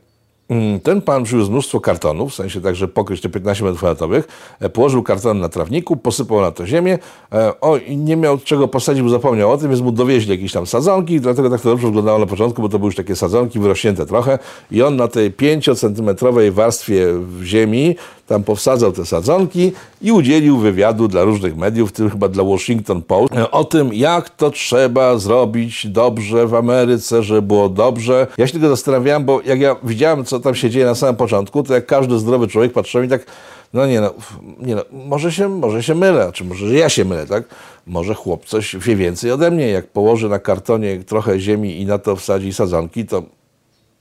ten 0.83 1.03
pan 1.03 1.25
przywiózł 1.25 1.51
mnóstwo 1.51 1.81
kartonów, 1.81 2.33
w 2.33 2.35
sensie 2.35 2.61
także 2.61 2.89
pokryć 2.89 3.21
te 3.21 3.29
15 3.29 3.65
metrów 3.65 3.79
kwadratowych, 3.79 4.29
e, 4.61 4.69
położył 4.69 5.03
karton 5.03 5.39
na 5.39 5.49
trawniku, 5.49 5.97
posypał 5.97 6.41
na 6.41 6.51
to 6.51 6.67
ziemię, 6.67 6.99
e, 7.33 7.61
o 7.61 7.79
nie 7.89 8.17
miał 8.17 8.39
czego 8.39 8.69
posadzić, 8.69 9.03
bo 9.03 9.09
zapomniał 9.09 9.53
o 9.53 9.59
tym, 9.59 9.69
więc 9.69 9.81
mu 9.81 9.93
dowieźli 9.93 10.31
jakieś 10.31 10.53
tam 10.53 10.67
sadzonki, 10.67 11.21
dlatego 11.21 11.51
tak 11.51 11.61
to 11.61 11.69
dobrze 11.69 11.87
wyglądało 11.87 12.19
na 12.19 12.27
początku, 12.27 12.63
bo 12.63 12.69
to 12.69 12.79
były 12.79 12.89
już 12.89 12.97
takie 12.97 13.17
sadzonki 13.17 13.59
wyrośnięte 13.59 14.07
trochę 14.07 14.39
i 14.71 14.83
on 14.83 14.97
na 14.97 15.09
tej 15.09 15.33
5-centymetrowej 15.33 16.53
warstwie 16.53 17.07
ziemi 17.43 17.97
tam 18.27 18.45
powsadzał 18.45 18.93
te 18.93 19.07
sadzonki 19.07 19.73
i 20.03 20.13
udzielił 20.13 20.59
wywiadu 20.59 21.09
dla 21.09 21.25
różnych 21.25 21.57
mediów, 21.57 21.91
w 21.91 21.93
tym 21.93 22.11
chyba 22.11 22.29
dla 22.29 22.45
Washington 22.45 23.03
Post, 23.03 23.33
o 23.51 23.65
tym, 23.65 23.95
jak 23.95 24.31
to 24.31 24.51
trzeba 24.51 25.19
zrobić 25.19 25.87
dobrze 25.87 26.47
w 26.47 26.55
Ameryce, 26.55 27.23
żeby 27.23 27.43
było 27.43 27.69
dobrze. 27.69 28.27
Ja 28.39 28.47
się 28.47 28.53
tylko 28.53 28.69
zastanawiałem, 28.69 29.25
bo 29.25 29.41
jak 29.45 29.61
ja 29.61 29.77
widziałem, 29.83 30.25
co 30.33 30.41
tam 30.41 30.55
się 30.55 30.71
dzieje 30.71 30.87
na 30.87 30.95
samym 30.95 31.17
początku, 31.17 31.63
to 31.63 31.75
jak 31.75 31.87
każdy 31.87 32.19
zdrowy 32.19 32.49
człowiek 32.49 32.73
patrzył 32.73 33.03
i 33.03 33.09
tak, 33.09 33.27
no 33.73 33.87
nie 33.87 34.01
no, 34.01 34.15
nie 34.59 34.75
no 34.75 34.85
może, 34.93 35.33
się, 35.33 35.49
może 35.49 35.83
się 35.83 35.95
mylę, 35.95 36.31
czy 36.33 36.45
może 36.45 36.67
ja 36.67 36.89
się 36.89 37.05
mylę, 37.05 37.27
tak? 37.27 37.45
Może 37.87 38.15
chłop 38.15 38.45
coś 38.45 38.77
wie 38.77 38.97
więcej 38.97 39.31
ode 39.31 39.51
mnie. 39.51 39.69
Jak 39.69 39.87
położy 39.87 40.29
na 40.29 40.39
kartonie 40.39 41.05
trochę 41.05 41.41
ziemi 41.41 41.81
i 41.81 41.87
na 41.87 41.99
to 41.99 42.17
wsadzi 42.17 42.53
sadzonki, 42.53 43.07
to 43.07 43.23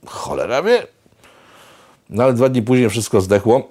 cholera 0.06 0.62
wie. 0.62 0.86
No 2.10 2.24
ale 2.24 2.32
dwa 2.32 2.48
dni 2.48 2.62
później 2.62 2.90
wszystko 2.90 3.20
zdechło. 3.20 3.68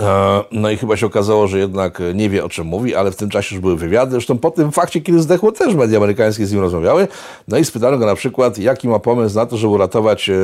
E, 0.00 0.44
no 0.52 0.70
i 0.70 0.76
chyba 0.76 0.96
się 0.96 1.06
okazało, 1.06 1.46
że 1.46 1.58
jednak 1.58 2.02
nie 2.14 2.30
wie 2.30 2.44
o 2.44 2.48
czym 2.48 2.66
mówi, 2.66 2.94
ale 2.94 3.10
w 3.10 3.16
tym 3.16 3.30
czasie 3.30 3.54
już 3.54 3.62
były 3.62 3.76
wywiady. 3.76 4.10
Zresztą 4.10 4.38
po 4.38 4.50
tym 4.50 4.72
fakcie, 4.72 5.00
kiedy 5.00 5.20
zdechło, 5.20 5.52
też 5.52 5.74
media 5.74 5.98
amerykańskie 5.98 6.46
z 6.46 6.52
nim 6.52 6.60
rozmawiały. 6.60 7.08
No 7.48 7.58
i 7.58 7.64
spytano 7.64 7.98
go 7.98 8.06
na 8.06 8.14
przykład, 8.14 8.58
jaki 8.58 8.88
ma 8.88 8.98
pomysł 8.98 9.36
na 9.36 9.46
to, 9.46 9.56
żeby 9.56 9.72
uratować 9.72 10.30
e, 10.30 10.34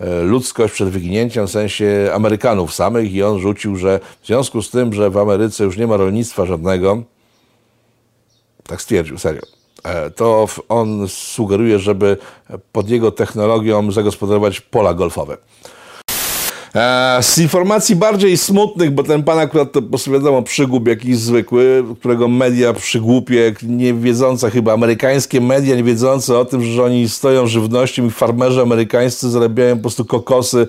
e, 0.00 0.22
ludzkość 0.22 0.74
przed 0.74 0.88
wyginięciem, 0.88 1.46
w 1.46 1.50
sensie 1.50 2.10
Amerykanów 2.14 2.74
samych. 2.74 3.12
I 3.12 3.22
on 3.22 3.38
rzucił, 3.38 3.76
że 3.76 4.00
w 4.22 4.26
związku 4.26 4.62
z 4.62 4.70
tym, 4.70 4.92
że 4.92 5.10
w 5.10 5.16
Ameryce 5.16 5.64
już 5.64 5.76
nie 5.76 5.86
ma 5.86 5.96
rolnictwa 5.96 6.46
żadnego, 6.46 7.02
tak 8.66 8.82
stwierdził, 8.82 9.18
serio 9.18 9.42
to 10.16 10.46
on 10.68 11.08
sugeruje, 11.08 11.78
żeby 11.78 12.16
pod 12.72 12.88
jego 12.88 13.10
technologią 13.10 13.92
zagospodarować 13.92 14.60
pola 14.60 14.94
golfowe. 14.94 15.36
E, 16.74 17.18
z 17.22 17.38
informacji 17.38 17.96
bardziej 17.96 18.36
smutnych, 18.36 18.90
bo 18.90 19.02
ten 19.02 19.22
pan 19.22 19.38
akurat 19.38 19.72
to 19.72 19.82
po 19.82 19.88
prostu 19.88 20.12
jakiś 20.88 21.18
zwykły, 21.18 21.84
którego 21.98 22.28
media 22.28 22.72
przygłupie, 22.72 23.54
nie 23.62 23.94
chyba, 24.50 24.72
amerykańskie 24.72 25.40
media 25.40 25.76
nie 25.76 25.84
wiedzące 25.84 26.38
o 26.38 26.44
tym, 26.44 26.62
że 26.62 26.84
oni 26.84 27.08
stoją 27.08 27.46
żywnością 27.46 28.06
i 28.06 28.10
farmerzy 28.10 28.62
amerykańscy 28.62 29.30
zarabiają 29.30 29.76
po 29.76 29.82
prostu 29.82 30.04
kokosy 30.04 30.66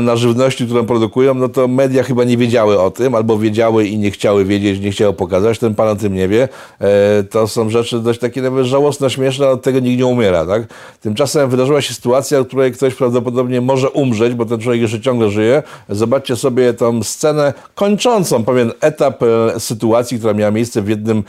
na 0.00 0.16
żywności, 0.16 0.64
którą 0.64 0.86
produkują, 0.86 1.34
no 1.34 1.48
to 1.48 1.68
media 1.68 2.02
chyba 2.02 2.24
nie 2.24 2.36
wiedziały 2.36 2.80
o 2.80 2.90
tym, 2.90 3.14
albo 3.14 3.38
wiedziały 3.38 3.86
i 3.86 3.98
nie 3.98 4.10
chciały 4.10 4.44
wiedzieć, 4.44 4.80
nie 4.80 4.90
chciały 4.90 5.12
pokazać, 5.12 5.58
ten 5.58 5.74
pan 5.74 5.88
o 5.88 5.96
tym 5.96 6.14
nie 6.14 6.28
wie. 6.28 6.48
E, 6.80 7.22
to 7.22 7.48
są 7.48 7.70
rzeczy 7.70 7.98
dość 7.98 8.20
takie 8.20 8.42
nawet 8.42 8.66
żałosne, 8.66 9.10
śmieszne, 9.10 9.48
od 9.48 9.62
tego 9.62 9.80
nikt 9.80 9.98
nie 9.98 10.06
umiera, 10.06 10.46
tak? 10.46 10.62
Tymczasem 11.00 11.50
wydarzyła 11.50 11.80
się 11.80 11.94
sytuacja, 11.94 12.42
w 12.42 12.46
której 12.46 12.72
ktoś 12.72 12.94
prawdopodobnie 12.94 13.60
może 13.60 13.90
umrzeć, 13.90 14.34
bo 14.34 14.46
ten 14.46 14.60
człowiek 14.60 14.82
jeszcze 14.82 15.00
ciągle 15.00 15.30
żyje. 15.30 15.62
Zobaczcie 15.88 16.36
sobie 16.36 16.74
tą 16.74 17.02
scenę 17.02 17.52
kończącą 17.74 18.44
pewien 18.44 18.72
etap 18.80 19.22
e, 19.22 19.60
sytuacji, 19.60 20.18
która 20.18 20.34
miała 20.34 20.50
miejsce 20.50 20.82
w 20.82 20.88
jednym 20.88 21.24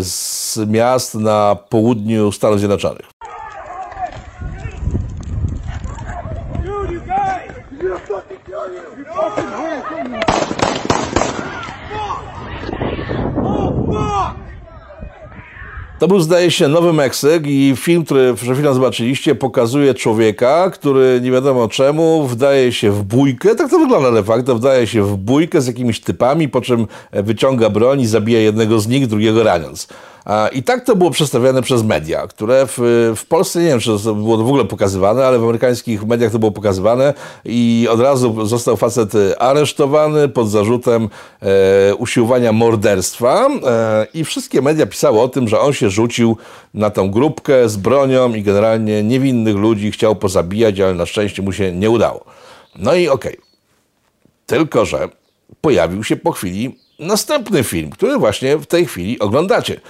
z 0.00 0.58
miast 0.68 1.14
na 1.14 1.56
południu 1.68 2.32
Stanów 2.32 2.58
Zjednoczonych. 2.58 3.15
To 15.98 16.08
był, 16.08 16.20
zdaje 16.20 16.50
się, 16.50 16.68
Nowy 16.68 16.92
Meksyk 16.92 17.46
i 17.46 17.74
film, 17.76 18.04
który 18.04 18.34
przed 18.34 18.54
chwilą 18.54 18.74
zobaczyliście, 18.74 19.34
pokazuje 19.34 19.94
człowieka, 19.94 20.70
który 20.70 21.20
nie 21.22 21.30
wiadomo 21.30 21.68
czemu 21.68 22.26
wdaje 22.26 22.72
się 22.72 22.90
w 22.90 23.02
bójkę, 23.02 23.54
tak 23.54 23.70
to 23.70 23.78
wygląda 23.78 24.10
de 24.10 24.22
facto, 24.22 24.54
wdaje 24.54 24.86
się 24.86 25.02
w 25.02 25.16
bójkę 25.16 25.60
z 25.60 25.66
jakimiś 25.66 26.00
typami, 26.00 26.48
po 26.48 26.60
czym 26.60 26.86
wyciąga 27.12 27.70
broń 27.70 28.00
i 28.00 28.06
zabija 28.06 28.40
jednego 28.40 28.80
z 28.80 28.88
nich, 28.88 29.06
drugiego 29.06 29.42
raniąc. 29.42 29.88
I 30.52 30.62
tak 30.62 30.84
to 30.84 30.96
było 30.96 31.10
przedstawiane 31.10 31.62
przez 31.62 31.82
media, 31.82 32.26
które 32.26 32.66
w, 32.66 32.78
w 33.16 33.26
Polsce, 33.26 33.60
nie 33.60 33.66
wiem, 33.66 33.80
czy 33.80 33.98
to 34.04 34.14
było 34.14 34.36
w 34.36 34.48
ogóle 34.48 34.64
pokazywane, 34.64 35.26
ale 35.26 35.38
w 35.38 35.42
amerykańskich 35.42 36.06
mediach 36.06 36.32
to 36.32 36.38
było 36.38 36.52
pokazywane 36.52 37.14
i 37.44 37.88
od 37.90 38.00
razu 38.00 38.46
został 38.46 38.76
facet 38.76 39.12
aresztowany 39.38 40.28
pod 40.28 40.50
zarzutem 40.50 41.08
e, 41.42 41.94
usiłowania 41.94 42.52
morderstwa 42.52 43.48
e, 43.48 44.06
i 44.14 44.24
wszystkie 44.24 44.62
media 44.62 44.86
pisały 44.86 45.20
o 45.20 45.28
tym, 45.28 45.48
że 45.48 45.60
on 45.60 45.72
się 45.72 45.90
rzucił 45.90 46.36
na 46.74 46.90
tą 46.90 47.10
grupkę 47.10 47.68
z 47.68 47.76
bronią 47.76 48.34
i 48.34 48.42
generalnie 48.42 49.02
niewinnych 49.02 49.56
ludzi 49.56 49.90
chciał 49.90 50.16
pozabijać, 50.16 50.80
ale 50.80 50.94
na 50.94 51.06
szczęście 51.06 51.42
mu 51.42 51.52
się 51.52 51.72
nie 51.72 51.90
udało. 51.90 52.24
No 52.78 52.94
i 52.94 53.08
okej. 53.08 53.32
Okay. 53.32 53.46
Tylko, 54.46 54.84
że 54.84 55.08
pojawił 55.60 56.04
się 56.04 56.16
po 56.16 56.32
chwili 56.32 56.78
następny 56.98 57.64
film, 57.64 57.90
który 57.90 58.18
właśnie 58.18 58.56
w 58.56 58.66
tej 58.66 58.86
chwili 58.86 59.18
oglądacie. 59.18 59.80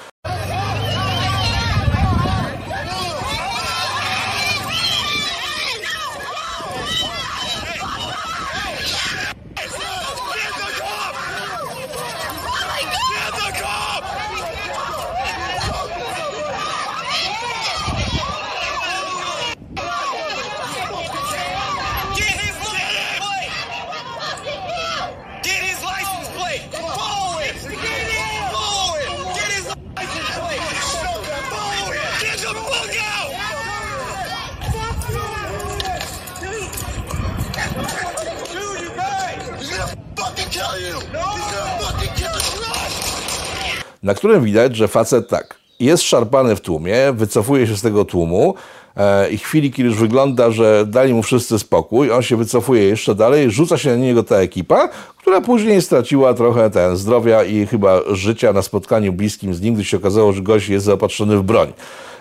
Którym 44.26 44.44
widać, 44.44 44.76
że 44.76 44.88
facet 44.88 45.28
tak, 45.28 45.56
jest 45.80 46.02
szarpany 46.02 46.56
w 46.56 46.60
tłumie, 46.60 46.96
wycofuje 47.12 47.66
się 47.66 47.76
z 47.76 47.82
tego 47.82 48.04
tłumu 48.04 48.54
e, 48.96 49.30
i 49.30 49.38
chwili, 49.38 49.72
kiedy 49.72 49.88
już 49.88 49.98
wygląda, 49.98 50.50
że 50.50 50.86
dali 50.86 51.14
mu 51.14 51.22
wszyscy 51.22 51.58
spokój, 51.58 52.10
on 52.10 52.22
się 52.22 52.36
wycofuje 52.36 52.82
jeszcze 52.82 53.14
dalej, 53.14 53.50
rzuca 53.50 53.78
się 53.78 53.90
na 53.90 53.96
niego 53.96 54.22
ta 54.22 54.36
ekipa, 54.36 54.88
która 55.18 55.40
później 55.40 55.82
straciła 55.82 56.34
trochę 56.34 56.70
ten 56.70 56.96
zdrowia 56.96 57.44
i 57.44 57.66
chyba 57.66 58.00
życia 58.10 58.52
na 58.52 58.62
spotkaniu 58.62 59.12
bliskim 59.12 59.54
z 59.54 59.60
nim, 59.60 59.74
gdy 59.74 59.84
się 59.84 59.96
okazało, 59.96 60.32
że 60.32 60.42
gość 60.42 60.68
jest 60.68 60.86
zaopatrzony 60.86 61.36
w 61.36 61.42
broń. 61.42 61.72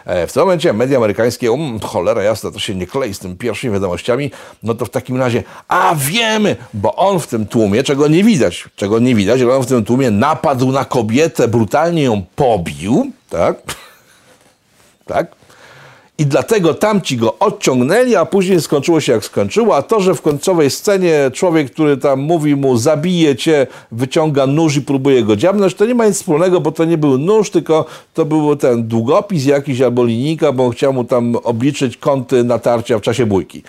E, 0.06 0.28
W 0.28 0.34
tym 0.34 0.44
momencie 0.44 0.74
media 0.74 0.98
amerykańskie, 0.98 1.52
um, 1.52 1.80
cholera 1.80 2.24
jasna, 2.24 2.52
to 2.52 2.60
się 2.60 2.76
nie 2.76 2.88
klei 2.88 3.14
z 3.14 3.20
tymi 3.20 3.36
pierwszymi 3.36 3.74
wiadomościami, 3.74 4.32
no 4.64 4.74
to 4.76 4.86
w 4.86 4.90
takim 4.90 5.18
razie, 5.18 5.44
a 5.68 5.96
wiemy, 5.98 6.56
bo 6.74 6.96
on 6.96 7.20
w 7.20 7.28
tym 7.28 7.46
tłumie, 7.46 7.84
czego 7.84 8.08
nie 8.08 8.24
widać, 8.24 8.70
czego 8.76 9.00
nie 9.00 9.16
widać, 9.16 9.42
ale 9.42 9.56
on 9.56 9.64
w 9.64 9.68
tym 9.68 9.86
tłumie 9.86 10.12
napadł 10.12 10.72
na 10.72 10.86
kobietę, 10.86 11.48
brutalnie 11.48 12.04
ją 12.04 12.26
pobił, 12.36 13.12
tak? 13.30 13.58
tak? 15.06 15.28
I 16.18 16.26
dlatego 16.26 16.74
tamci 16.74 17.18
go 17.18 17.40
odciągnęli, 17.40 18.16
a 18.16 18.26
później 18.26 18.62
skończyło 18.62 19.02
się 19.02 19.12
jak 19.12 19.26
skończyło. 19.26 19.76
A 19.76 19.82
to, 19.82 20.00
że 20.00 20.16
w 20.16 20.22
końcowej 20.22 20.70
scenie 20.70 21.32
człowiek, 21.34 21.72
który 21.72 21.98
tam 21.98 22.20
mówi 22.20 22.56
mu 22.56 22.78
zabije 22.78 23.36
cię, 23.36 23.68
wyciąga 23.92 24.48
nóż 24.48 24.78
i 24.78 24.82
próbuje 24.82 25.24
go 25.24 25.36
dziabnąć, 25.36 25.74
to 25.74 25.86
nie 25.86 25.96
ma 25.96 26.08
nic 26.08 26.16
wspólnego, 26.16 26.62
bo 26.62 26.72
to 26.72 26.86
nie 26.86 26.98
był 26.98 27.18
nóż, 27.18 27.50
tylko 27.50 27.86
to 28.14 28.26
był 28.26 28.56
ten 28.56 28.88
długopis 28.88 29.46
jakiś 29.46 29.82
albo 29.82 30.06
linijka, 30.06 30.52
bo 30.52 30.66
on 30.66 30.72
chciał 30.72 30.94
mu 30.94 31.04
tam 31.04 31.36
obliczyć 31.44 31.98
kąty 31.98 32.44
natarcia 32.44 33.00
w 33.00 33.02
czasie 33.02 33.26
bójki. 33.26 33.64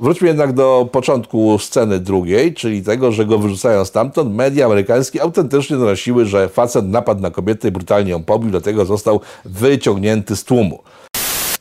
Wróćmy 0.00 0.28
jednak 0.28 0.52
do 0.52 0.88
początku 0.92 1.58
sceny 1.58 2.00
drugiej, 2.00 2.54
czyli 2.54 2.82
tego, 2.82 3.12
że 3.12 3.26
go 3.26 3.38
wyrzucają 3.38 3.84
stamtąd. 3.84 4.34
Media 4.34 4.66
amerykańskie 4.66 5.22
autentycznie 5.22 5.76
donosiły, 5.76 6.26
że 6.26 6.48
facet 6.48 6.88
napadł 6.88 7.22
na 7.22 7.30
kobietę 7.30 7.68
i 7.68 7.70
brutalnie 7.70 8.10
ją 8.10 8.22
pobił, 8.22 8.50
dlatego 8.50 8.84
został 8.84 9.20
wyciągnięty 9.44 10.36
z 10.36 10.44
tłumu. 10.44 10.78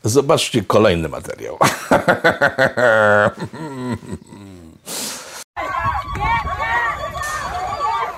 Zobaczcie 0.04 0.64
kolejny 0.64 1.10
materiał. 1.10 1.58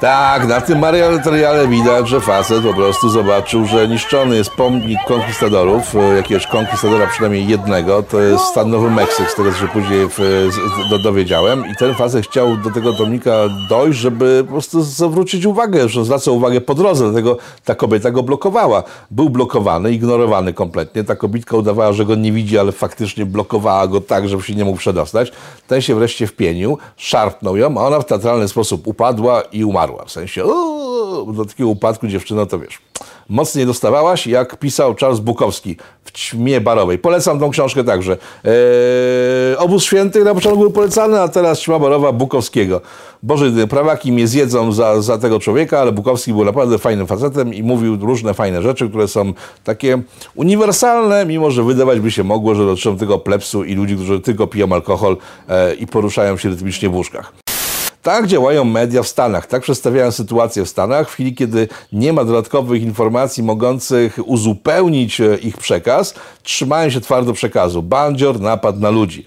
Tak, 0.06 0.48
na 0.48 0.62
tym 0.62 0.80
materiale 0.80 1.68
widać, 1.68 2.10
że 2.10 2.22
facet 2.22 2.64
po 2.64 2.74
prostu 2.74 3.10
zobaczył, 3.10 3.66
że 3.66 3.88
niszczony 3.88 4.36
jest 4.36 4.52
pomnik 4.52 5.00
konkwistadorów, 5.08 5.96
e, 5.96 6.16
jakiegoś 6.16 6.48
konkwistadora 6.48 7.08
przynajmniej 7.08 7.48
jednego, 7.48 8.04
to 8.04 8.20
jest 8.20 8.44
stan 8.44 8.70
Nowy 8.70 8.92
Meksyk, 8.92 9.32
z 9.32 9.36
tego 9.36 9.52
co 9.52 9.58
się 9.58 9.68
później 9.68 10.08
w, 10.10 10.18
z, 10.52 10.90
do, 10.90 11.00
dowiedziałem 11.00 11.64
i 11.72 11.76
ten 11.76 11.96
facet 11.96 12.26
chciał 12.26 12.58
do 12.58 12.72
tego 12.72 12.94
pomnika 12.94 13.32
dojść, 13.70 14.00
żeby 14.00 14.44
po 14.46 14.52
prostu 14.52 14.82
zwrócić 14.82 15.46
uwagę, 15.46 15.90
że 15.90 16.06
zwracał 16.06 16.36
uwagę 16.36 16.62
po 16.62 16.76
drodze, 16.76 17.04
dlatego 17.04 17.38
ta 17.64 17.76
kobieta 17.76 18.12
go 18.12 18.24
blokowała. 18.24 18.84
Był 19.12 19.30
blokowany, 19.30 19.92
ignorowany 19.92 20.54
kompletnie, 20.54 21.04
ta 21.04 21.16
kobitka 21.16 21.58
udawała, 21.58 21.94
że 21.94 22.06
go 22.06 22.16
nie 22.16 22.32
widzi, 22.32 22.60
ale 22.60 22.72
faktycznie 22.72 23.26
blokowała 23.26 23.88
go 23.88 24.02
tak, 24.02 24.30
żeby 24.30 24.44
się 24.44 24.56
nie 24.56 24.66
mógł 24.66 24.78
przedostać. 24.78 25.32
Ten 25.68 25.82
się 25.82 25.96
wreszcie 25.96 26.28
wpienił, 26.28 26.78
szarpnął 26.98 27.58
ją, 27.58 27.78
a 27.78 27.82
ona 27.82 28.00
w 28.00 28.06
teatralny 28.06 28.48
sposób 28.48 28.88
upadła 28.88 29.42
i 29.42 29.64
umarła. 29.64 29.95
W 30.06 30.12
sensie, 30.12 30.46
uuu, 30.46 31.34
do 31.34 31.46
takiego 31.46 31.70
upadku 31.70 32.08
dziewczyno, 32.08 32.46
to 32.46 32.60
wiesz, 32.60 32.80
mocniej 33.30 33.66
dostawałaś, 33.66 34.28
jak 34.28 34.60
pisał 34.60 34.96
Charles 34.96 35.20
Bukowski 35.20 35.78
w 36.04 36.12
Ćmie 36.12 36.62
Barowej. 36.62 36.98
Polecam 36.98 37.40
tą 37.40 37.50
książkę 37.50 37.84
także. 37.84 38.18
Eee, 38.44 39.58
Obóz 39.58 39.84
Świętych 39.84 40.24
na 40.24 40.34
początku 40.34 40.60
był 40.60 40.72
polecany, 40.72 41.22
a 41.22 41.28
teraz 41.28 41.60
Ćma 41.60 41.80
Barowa 41.80 42.12
Bukowskiego. 42.12 42.82
Boże, 43.24 43.68
prawaki 43.70 44.12
mnie 44.12 44.28
zjedzą 44.28 44.72
za, 44.72 45.02
za 45.02 45.18
tego 45.18 45.40
człowieka, 45.40 45.80
ale 45.80 45.92
Bukowski 45.92 46.34
był 46.34 46.46
naprawdę 46.46 46.78
fajnym 46.78 47.08
facetem 47.08 47.54
i 47.54 47.64
mówił 47.64 47.98
różne 48.02 48.34
fajne 48.34 48.62
rzeczy, 48.62 48.90
które 48.90 49.08
są 49.08 49.34
takie 49.64 50.02
uniwersalne, 50.36 51.26
mimo 51.26 51.52
że 51.52 51.64
wydawać 51.64 52.00
by 52.00 52.12
się 52.12 52.24
mogło, 52.24 52.56
że 52.56 52.66
dotyczą 52.66 52.98
tylko 52.98 53.20
plepsu 53.20 53.64
i 53.64 53.76
ludzi, 53.76 53.96
którzy 53.96 54.22
tylko 54.22 54.48
piją 54.48 54.74
alkohol 54.74 55.18
e, 55.50 55.74
i 55.74 55.88
poruszają 55.88 56.38
się 56.38 56.50
rytmicznie 56.50 56.90
w 56.90 56.96
łóżkach. 56.96 57.45
Tak 58.06 58.28
działają 58.28 58.66
media 58.66 59.04
w 59.04 59.08
Stanach, 59.08 59.48
tak 59.48 59.62
przedstawiają 59.62 60.12
sytuację 60.12 60.66
w 60.66 60.70
Stanach. 60.70 61.10
W 61.10 61.14
chwili, 61.14 61.36
kiedy 61.36 61.68
nie 61.94 62.14
ma 62.14 62.26
dodatkowych 62.26 62.82
informacji 62.82 63.44
mogących 63.44 64.20
uzupełnić 64.26 65.22
e, 65.22 65.38
ich 65.38 65.58
przekaz, 65.58 66.14
trzymają 66.44 66.90
się 66.90 67.02
twardo 67.02 67.34
przekazu. 67.34 67.84
Bandzior 67.84 68.40
napadł 68.40 68.80
na 68.80 68.90
ludzi. 68.90 69.26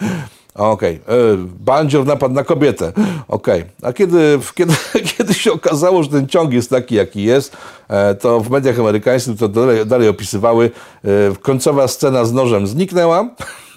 Okej, 0.55 1.01
okay. 1.07 1.37
bandzior 1.61 2.07
napadł 2.07 2.35
na 2.35 2.45
kobietę. 2.45 2.93
Okej, 3.29 3.61
okay. 3.61 3.73
a 3.83 3.93
kiedy, 3.93 4.39
kiedy, 4.55 4.75
kiedy 5.17 5.35
się 5.35 5.53
okazało, 5.53 6.03
że 6.03 6.09
ten 6.09 6.29
ciąg 6.29 6.53
jest 6.53 6.71
taki, 6.71 6.95
jaki 6.95 7.23
jest, 7.23 7.57
e, 7.89 8.15
to 8.15 8.41
w 8.41 8.51
mediach 8.51 8.81
amerykańskich 8.81 9.39
to 9.39 9.49
dalej, 9.49 9.87
dalej 9.87 10.09
opisywały, 10.09 10.71
e, 11.05 11.09
końcowa 11.43 11.89
scena 11.89 12.25
z 12.25 12.33
nożem 12.33 12.67
zniknęła. 12.67 13.29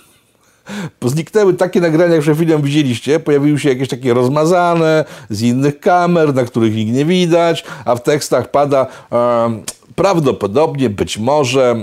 Zniknęły 1.05 1.53
takie 1.53 1.81
nagrania, 1.81 2.13
jak 2.13 2.21
przed 2.21 2.35
chwilą 2.35 2.61
widzieliście. 2.61 3.19
Pojawiły 3.19 3.59
się 3.59 3.69
jakieś 3.69 3.87
takie 3.87 4.13
rozmazane 4.13 5.05
z 5.29 5.41
innych 5.41 5.79
kamer, 5.79 6.35
na 6.35 6.45
których 6.45 6.75
nikt 6.75 6.91
nie 6.91 7.05
widać, 7.05 7.63
a 7.85 7.95
w 7.95 8.03
tekstach 8.03 8.51
pada 8.51 8.87
e, 9.11 9.61
prawdopodobnie, 9.95 10.89
być 10.89 11.17
może, 11.17 11.75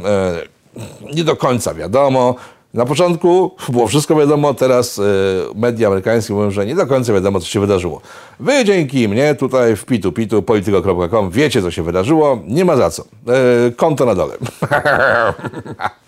e, 1.09 1.15
nie 1.15 1.25
do 1.25 1.37
końca 1.37 1.75
wiadomo. 1.75 2.35
Na 2.75 2.87
początku 2.87 3.55
było 3.69 3.87
wszystko 3.87 4.15
wiadomo, 4.15 4.55
teraz 4.55 4.99
e, 4.99 5.03
media 5.55 5.87
amerykańskie 5.87 6.35
mówią, 6.35 6.51
że 6.51 6.67
nie 6.67 6.75
do 6.75 6.87
końca 6.87 7.13
wiadomo, 7.13 7.41
co 7.41 7.47
się 7.47 7.61
wydarzyło. 7.61 8.01
Wy 8.41 8.65
dzięki 8.65 9.09
mnie 9.09 9.35
tutaj 9.35 9.77
w 9.77 9.85
pitu 9.85 10.13
pitu 10.13 10.43
polityko.com 10.43 11.31
wiecie, 11.31 11.63
co 11.63 11.71
się 11.71 11.83
wydarzyło. 11.83 12.39
Nie 12.47 12.65
ma 12.65 12.77
za 12.77 12.91
co. 12.91 13.03
E, 13.03 13.71
konto 13.71 14.07
na 14.07 14.15
dole. 14.15 14.35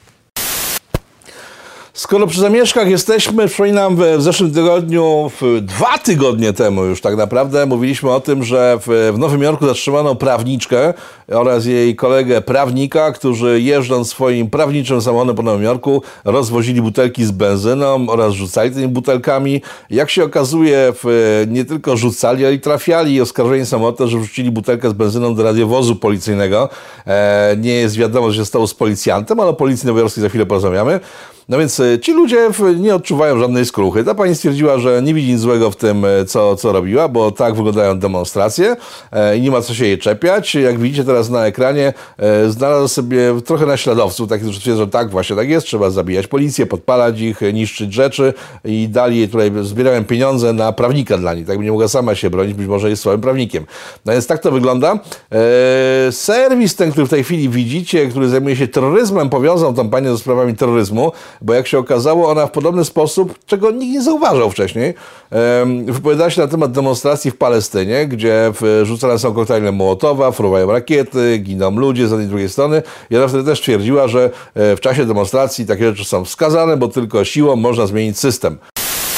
Skoro 2.01 2.27
przy 2.27 2.41
zamieszkach 2.41 2.89
jesteśmy, 2.89 3.47
przypominam, 3.47 3.97
w 3.97 4.23
zeszłym 4.23 4.55
tygodniu, 4.55 5.31
dwa 5.63 5.99
tygodnie 5.99 6.53
temu 6.53 6.85
już 6.85 7.01
tak 7.01 7.17
naprawdę, 7.17 7.67
mówiliśmy 7.67 8.11
o 8.11 8.21
tym, 8.21 8.45
że 8.45 8.79
w, 8.87 9.15
Nowym 9.19 9.43
Jorku 9.43 9.67
zatrzymano 9.67 10.15
prawniczkę 10.15 10.95
oraz 11.29 11.67
jej 11.67 11.97
kolegę 11.97 12.41
prawnika, 12.41 13.13
którzy 13.13 13.61
jeżdżąc 13.61 14.09
swoim 14.09 14.51
prawniczym 14.51 15.03
samochodem 15.03 15.37
po 15.37 15.43
Nowym 15.43 15.63
Jorku 15.63 16.03
rozwozili 16.25 16.83
butelki 16.83 17.25
z 17.25 17.31
benzyną 17.31 18.07
oraz 18.09 18.33
rzucali 18.33 18.71
tymi 18.71 18.89
butelkami. 18.89 19.63
Jak 19.91 20.11
się 20.11 20.25
okazuje, 20.25 20.93
nie 21.49 21.65
tylko 21.65 21.97
rzucali, 21.97 22.45
ale 22.45 22.55
i 22.55 22.61
trafiali 22.61 23.21
oskarżeni 23.21 23.67
są 23.67 23.87
o 23.87 23.93
to, 23.93 24.09
że 24.09 24.19
wrzucili 24.19 24.51
butelkę 24.51 24.91
z 24.91 24.93
benzyną 24.93 25.35
do 25.35 25.43
radiowozu 25.43 25.97
policyjnego. 25.97 26.69
E, 27.07 27.57
nie 27.59 27.75
jest 27.75 27.97
wiadomo, 27.97 28.29
co 28.29 28.35
się 28.35 28.45
stało 28.45 28.67
z 28.67 28.75
policjantem, 28.75 29.41
ale 29.41 29.51
o 29.51 29.55
policji 29.55 29.87
nowojorskiej 29.87 30.23
za 30.23 30.29
chwilę 30.29 30.47
porozmawiamy. 30.47 31.01
No 31.51 31.59
więc 31.59 31.83
ci 32.03 32.13
ludzie 32.13 32.51
nie 32.79 32.95
odczuwają 32.95 33.39
żadnej 33.39 33.67
skruchy. 33.67 34.05
Ta 34.05 34.15
pani 34.15 34.35
stwierdziła, 34.35 34.79
że 34.79 35.03
nie 35.03 35.15
widzi 35.15 35.33
nic 35.33 35.41
złego 35.41 35.71
w 35.71 35.77
tym, 35.77 36.07
co, 36.27 36.57
co 36.57 36.73
robiła, 36.73 37.09
bo 37.09 37.31
tak 37.31 37.55
wyglądają 37.55 37.99
demonstracje 37.99 38.77
i 39.37 39.41
nie 39.41 39.51
ma 39.51 39.61
co 39.61 39.75
się 39.75 39.87
jej 39.87 39.99
czepiać. 39.99 40.55
Jak 40.55 40.79
widzicie 40.79 41.05
teraz 41.05 41.31
na 41.31 41.47
ekranie, 41.47 41.93
znalazł 42.49 42.89
sobie 42.89 43.19
trochę 43.45 43.67
naśladowców, 43.67 44.29
takich, 44.29 44.45
którzy 44.45 44.61
twierdzą, 44.61 44.81
że 44.81 44.89
tak, 44.89 45.11
właśnie 45.11 45.37
tak 45.37 45.49
jest, 45.49 45.67
trzeba 45.67 45.91
zabijać 45.91 46.27
policję, 46.27 46.67
podpalać 46.67 47.21
ich, 47.21 47.41
niszczyć 47.53 47.93
rzeczy 47.93 48.35
i 48.65 48.89
dali 48.89 49.19
jej 49.19 49.29
tutaj, 49.29 49.53
zbierałem 49.63 50.05
pieniądze 50.05 50.53
na 50.53 50.73
prawnika 50.73 51.19
dla 51.19 51.35
niej, 51.35 51.45
tak 51.45 51.59
by 51.59 51.65
nie 51.65 51.71
mogła 51.71 51.89
sama 51.89 52.15
się 52.15 52.31
bronić, 52.31 52.55
być 52.55 52.67
może 52.67 52.91
jest 52.91 53.03
słabym 53.03 53.21
prawnikiem. 53.21 53.67
No 54.05 54.13
więc 54.13 54.27
tak 54.27 54.41
to 54.41 54.51
wygląda. 54.51 54.99
Serwis 56.11 56.77
ten, 56.77 56.91
który 56.93 57.07
w 57.07 57.11
tej 57.11 57.25
chwili 57.25 57.49
widzicie, 57.49 58.07
który 58.07 58.29
zajmuje 58.29 58.57
się 58.57 58.69
terroryzmem, 58.69 59.31
powiązał 59.31 59.75
tą 59.75 59.91
panią 59.91 60.13
ze 60.13 60.19
sprawami 60.19 60.57
terroryzmu, 60.57 61.13
bo 61.43 61.55
jak 61.55 61.67
się 61.67 61.79
okazało, 61.81 62.31
ona 62.31 62.47
w 62.47 62.51
podobny 62.51 62.85
sposób, 62.85 63.35
czego 63.47 63.71
nikt 63.71 63.93
nie 63.93 64.03
zauważał 64.03 64.51
wcześniej, 64.51 64.95
wypowiadała 65.87 66.31
się 66.31 66.41
na 66.41 66.49
temat 66.49 66.73
demonstracji 66.73 67.31
w 67.31 67.37
Palestynie, 67.37 68.07
gdzie 68.07 68.53
rzucane 68.83 69.19
są 69.19 69.35
koktajle 69.35 69.73
Mołotowa, 69.73 70.33
fruwają 70.33 70.73
rakiety, 70.73 71.39
giną 71.39 71.71
ludzie 71.71 72.09
z 72.09 72.11
jednej 72.11 72.27
i 72.27 72.31
drugiej 72.31 72.49
strony. 72.49 72.83
I 73.11 73.17
ona 73.17 73.29
wtedy 73.29 73.45
też 73.45 73.61
twierdziła, 73.61 74.09
że 74.09 74.31
e, 74.55 74.77
w 74.77 74.81
czasie 74.81 75.07
demonstracji 75.07 75.67
takie 75.67 75.85
rzeczy 75.85 76.05
są 76.05 76.25
wskazane, 76.25 76.77
bo 76.77 76.89
tylko 76.89 77.25
siłą 77.25 77.57
można 77.57 77.87
zmienić 77.87 78.19
system. 78.19 78.59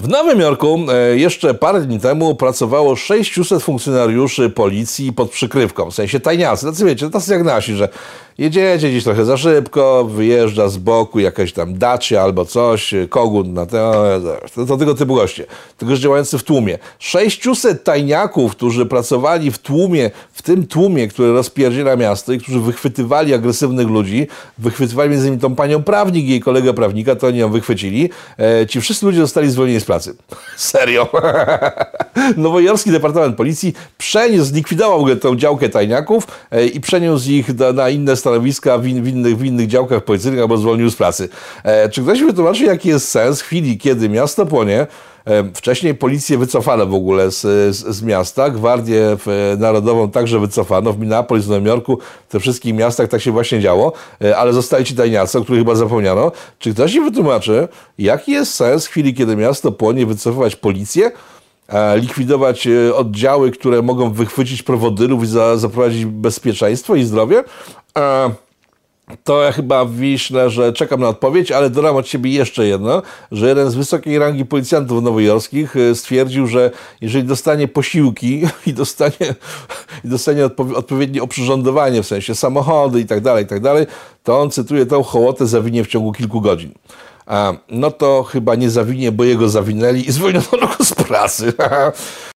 W 0.02 0.08
Nowym 0.08 0.40
Jorku 0.40 0.78
e, 0.92 1.18
jeszcze 1.18 1.54
parę 1.54 1.80
dni 1.80 2.00
temu 2.00 2.34
pracowało 2.34 2.96
600 2.96 3.62
funkcjonariuszy 3.62 4.50
policji 4.50 5.12
pod 5.12 5.30
przykrywką, 5.30 5.90
w 5.90 5.94
sensie 5.94 6.20
tajniacy. 6.20 6.66
Tacy 6.66 6.84
wiecie, 6.84 7.10
tacy 7.10 7.32
jak 7.32 7.44
nasi, 7.44 7.74
że 7.74 7.88
jedziecie 8.38 8.88
gdzieś 8.88 9.04
trochę 9.04 9.24
za 9.24 9.36
szybko, 9.36 10.04
wyjeżdża 10.04 10.68
z 10.68 10.76
boku 10.76 11.20
jakaś 11.20 11.52
tam 11.52 11.78
dacia 11.78 12.22
albo 12.22 12.44
coś, 12.44 12.94
kogut 13.08 13.48
na 13.48 13.66
te, 13.66 13.92
to, 14.54 14.66
to 14.66 14.76
tego 14.76 14.94
typu 14.94 15.14
goście, 15.14 15.46
tylko 15.78 15.96
że 15.96 16.02
działający 16.02 16.38
w 16.38 16.42
tłumie. 16.42 16.78
600 16.98 17.84
tajniaków, 17.84 18.52
którzy 18.52 18.86
pracowali 18.86 19.50
w 19.50 19.58
tłumie, 19.58 20.10
w 20.32 20.42
tym 20.42 20.66
tłumie, 20.66 21.08
który 21.08 21.32
rozpierdziela 21.32 21.96
miasto 21.96 22.32
i 22.32 22.38
którzy 22.38 22.60
wychwytywali 22.60 23.34
agresywnych 23.34 23.88
ludzi, 23.88 24.26
wychwytywali 24.58 25.10
między 25.10 25.26
innymi 25.26 25.42
tą 25.42 25.54
panią 25.54 25.82
prawnik 25.82 26.24
i 26.24 26.28
jej 26.28 26.40
kolegę 26.40 26.74
prawnika, 26.74 27.16
to 27.16 27.26
oni 27.26 27.38
ją 27.38 27.50
wychwycili. 27.50 28.10
E, 28.38 28.66
ci 28.66 28.80
wszyscy 28.80 29.06
ludzie 29.06 29.20
zostali 29.20 29.50
zwolnieni 29.50 29.80
z 29.80 29.84
pracy. 29.84 29.91
Serio. 30.56 31.08
Nowojorski 32.36 32.90
Departament 32.90 33.36
Policji 33.36 33.74
przeniósł, 33.98 34.44
zlikwidował 34.44 35.16
tą 35.16 35.36
działkę 35.36 35.68
tajniaków 35.68 36.26
e, 36.50 36.66
i 36.66 36.80
przeniósł 36.80 37.30
ich 37.30 37.52
do, 37.52 37.72
na 37.72 37.88
inne 37.88 38.16
stanowiska 38.16 38.78
w, 38.78 38.86
in, 38.86 39.02
w, 39.02 39.08
innych, 39.08 39.38
w 39.38 39.44
innych 39.44 39.66
działkach 39.66 40.04
policyjnych 40.04 40.40
albo 40.40 40.56
zwolnił 40.56 40.90
z 40.90 40.96
pracy. 40.96 41.28
E, 41.64 41.88
czy 41.88 42.02
ktoś 42.02 42.22
wytłumaczy, 42.22 42.64
jaki 42.64 42.88
jest 42.88 43.08
sens 43.08 43.40
w 43.40 43.44
chwili, 43.44 43.78
kiedy 43.78 44.08
miasto 44.08 44.46
płonie, 44.46 44.86
Wcześniej 45.54 45.94
policję 45.94 46.38
wycofano 46.38 46.86
w 46.86 46.94
ogóle 46.94 47.30
z, 47.30 47.40
z, 47.76 47.96
z 47.96 48.02
miasta, 48.02 48.50
Gwardię 48.50 49.16
Narodową 49.58 50.10
także 50.10 50.38
wycofano, 50.38 50.92
w 50.92 50.98
Minneapolis, 50.98 51.44
w 51.44 51.48
Nowym 51.48 51.66
Jorku, 51.66 51.98
w 52.28 52.32
tych 52.32 52.42
wszystkich 52.42 52.74
miastach 52.74 53.08
tak 53.08 53.20
się 53.20 53.32
właśnie 53.32 53.60
działo, 53.60 53.92
e, 54.24 54.36
ale 54.36 54.52
zostali 54.52 54.84
ci 54.84 54.94
tajniacy, 54.94 55.38
o 55.38 55.42
których 55.42 55.60
chyba 55.60 55.74
zapomniano. 55.74 56.32
Czy 56.58 56.74
ktoś 56.74 56.94
mi 56.94 57.00
wytłumaczy, 57.00 57.68
jaki 57.98 58.32
jest 58.32 58.54
sens 58.54 58.86
w 58.86 58.90
chwili, 58.90 59.14
kiedy 59.14 59.36
miasto 59.36 59.72
płonie, 59.72 60.06
wycofywać 60.06 60.56
policję, 60.56 61.10
likwidować 61.96 62.66
e, 62.66 62.94
oddziały, 62.94 63.50
które 63.50 63.82
mogą 63.82 64.12
wychwycić 64.12 64.62
prowodyrów 64.62 65.22
i 65.22 65.26
za, 65.26 65.56
zaprowadzić 65.56 66.04
bezpieczeństwo 66.04 66.94
i 66.94 67.04
zdrowie? 67.04 67.44
E, 67.98 68.30
to 69.24 69.42
ja 69.42 69.52
chyba 69.52 69.86
wiślę, 69.86 70.50
że 70.50 70.72
czekam 70.72 71.00
na 71.00 71.08
odpowiedź, 71.08 71.52
ale 71.52 71.70
dodam 71.70 71.96
od 71.96 72.08
siebie 72.08 72.30
jeszcze 72.30 72.66
jedno, 72.66 73.02
że 73.32 73.48
jeden 73.48 73.70
z 73.70 73.74
wysokiej 73.74 74.18
rangi 74.18 74.44
policjantów 74.44 75.02
nowojorskich 75.02 75.76
y, 75.76 75.94
stwierdził, 75.94 76.46
że 76.46 76.70
jeżeli 77.00 77.24
dostanie 77.24 77.68
posiłki 77.68 78.42
i 78.66 78.72
dostanie, 78.72 79.34
i 80.04 80.08
dostanie 80.08 80.46
odpowie- 80.46 80.74
odpowiednie 80.74 81.22
oprzyrządowanie, 81.22 82.02
w 82.02 82.06
sensie 82.06 82.34
samochody 82.34 83.00
i 83.00 83.06
tak 83.06 83.20
dalej, 83.20 83.44
i 83.44 83.48
tak 83.48 83.60
dalej, 83.60 83.86
to 84.22 84.40
on, 84.40 84.50
cytuję, 84.50 84.86
tą 84.86 85.02
hołotę 85.02 85.46
zawinie 85.46 85.84
w 85.84 85.88
ciągu 85.88 86.12
kilku 86.12 86.40
godzin. 86.40 86.72
A, 87.26 87.52
no 87.68 87.90
to 87.90 88.22
chyba 88.22 88.54
nie 88.54 88.70
zawinie, 88.70 89.12
bo 89.12 89.24
jego 89.24 89.48
zawinęli 89.48 90.08
i 90.08 90.12
zwolniono 90.12 90.66
go 90.78 90.84
z 90.84 90.94
pracy. 90.94 91.52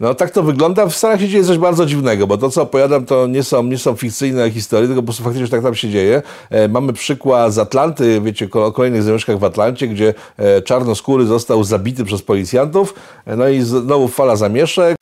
No 0.00 0.14
tak 0.14 0.30
to 0.30 0.42
wygląda. 0.42 0.86
W 0.86 0.96
Stanach 0.96 1.20
się 1.20 1.28
dzieje 1.28 1.44
coś 1.44 1.58
bardzo 1.58 1.86
dziwnego, 1.86 2.26
bo 2.26 2.38
to, 2.38 2.50
co 2.50 2.62
opowiadam, 2.62 3.06
to 3.06 3.26
nie 3.26 3.42
są, 3.42 3.62
nie 3.62 3.78
są 3.78 3.96
fikcyjne 3.96 4.50
historie, 4.50 4.86
tylko 4.86 5.02
po 5.02 5.06
prostu 5.06 5.22
faktycznie 5.22 5.48
tak 5.48 5.62
tam 5.62 5.74
się 5.74 5.90
dzieje. 5.90 6.22
E, 6.50 6.68
mamy 6.68 6.92
przykład 6.92 7.52
z 7.52 7.58
Atlanty, 7.58 8.20
wiecie, 8.20 8.48
o 8.52 8.72
kolejnych 8.72 9.02
zamieszkach 9.02 9.38
w 9.38 9.44
Atlancie, 9.44 9.88
gdzie 9.88 10.14
e, 10.36 10.62
czarnoskóry 10.62 11.26
został 11.26 11.64
zabity 11.64 12.04
przez 12.04 12.22
policjantów, 12.22 12.94
e, 13.26 13.36
no 13.36 13.48
i 13.48 13.60
znowu 13.60 14.08
fala 14.08 14.36
zamieszek. 14.36 14.96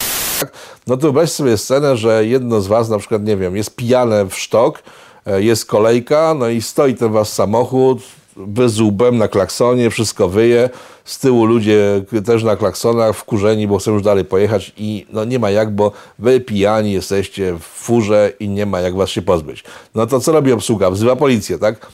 No 0.87 0.97
to 0.97 1.03
wyobraź 1.03 1.31
sobie 1.31 1.59
scenę, 1.59 1.97
że 1.97 2.27
jedno 2.27 2.61
z 2.61 2.67
was 2.67 2.89
na 2.89 2.99
przykład, 2.99 3.25
nie 3.25 3.37
wiem, 3.37 3.57
jest 3.57 3.77
pijane 3.77 4.25
w 4.25 4.35
sztok, 4.35 4.83
e, 5.27 5.43
jest 5.43 5.67
kolejka, 5.67 6.35
no 6.39 6.49
i 6.49 6.63
stoi 6.63 6.95
ten 6.95 7.13
wasz 7.13 7.29
samochód, 7.29 8.03
wy 8.47 8.69
z 8.69 8.81
łbem 8.81 9.19
na 9.19 9.29
klaksonie, 9.29 9.91
wszystko 9.91 10.29
wyje, 10.29 10.71
z 11.05 11.19
tyłu 11.19 11.45
ludzie 11.45 12.05
też 12.27 12.45
na 12.45 12.57
klaksonach, 12.57 13.17
wkurzeni, 13.17 13.69
bo 13.69 13.79
chcą 13.79 13.93
już 13.93 14.03
dalej 14.03 14.25
pojechać 14.25 14.73
i 14.77 15.07
no 15.13 15.25
nie 15.25 15.39
ma 15.39 15.51
jak, 15.51 15.75
bo 15.75 15.93
wy 16.19 16.41
pijani 16.41 16.93
jesteście 16.93 17.55
w 17.55 17.63
furze 17.63 18.33
i 18.41 18.49
nie 18.49 18.67
ma 18.67 18.81
jak 18.81 18.97
was 18.97 19.11
się 19.11 19.23
pozbyć. 19.23 19.65
No 19.95 20.07
to 20.07 20.21
co 20.21 20.33
robi 20.33 20.53
obsługa? 20.53 20.91
Wzywa 20.91 21.17
policję, 21.17 21.59
tak? 21.59 21.87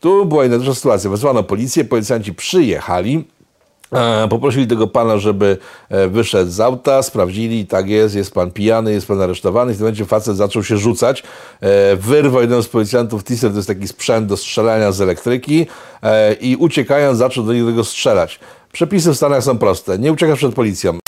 Tu 0.00 0.26
była 0.26 0.44
inna 0.44 0.74
sytuacja. 0.74 1.10
Wezwano 1.10 1.42
policję, 1.42 1.84
policjanci 1.84 2.34
przyjechali, 2.34 3.24
Poprosili 4.30 4.66
tego 4.66 4.86
pana, 4.86 5.18
żeby 5.18 5.58
e, 5.88 6.08
wyszedł 6.08 6.50
z 6.50 6.60
auta, 6.60 7.02
sprawdzili, 7.02 7.66
tak 7.66 7.88
jest, 7.88 8.14
jest 8.14 8.34
pan 8.34 8.50
pijany, 8.50 8.92
jest 8.92 9.06
pan 9.06 9.22
aresztowany. 9.22 9.72
W 9.72 9.76
tym 9.76 9.84
momencie 9.84 10.04
facet 10.04 10.36
zaczął 10.36 10.64
się 10.64 10.76
rzucać. 10.76 11.22
E, 11.60 11.96
Wyrwał 11.96 12.40
jeden 12.40 12.62
z 12.62 12.68
policjantów 12.68 13.24
teaser, 13.24 13.50
to 13.50 13.56
jest 13.56 13.68
taki 13.68 13.88
sprzęt 13.88 14.26
do 14.26 14.36
strzelania 14.36 14.92
z 14.92 15.00
elektryki 15.00 15.66
e, 16.02 16.32
i 16.32 16.56
uciekając 16.56 17.18
zaczął 17.18 17.44
do 17.44 17.52
niego 17.52 17.84
strzelać. 17.84 18.40
Przepisy 18.72 19.12
w 19.12 19.16
Stanach 19.16 19.42
są 19.44 19.58
proste. 19.58 19.98
Nie 19.98 20.12
uciekasz 20.12 20.38
przed 20.38 20.54
policją, 20.54 20.98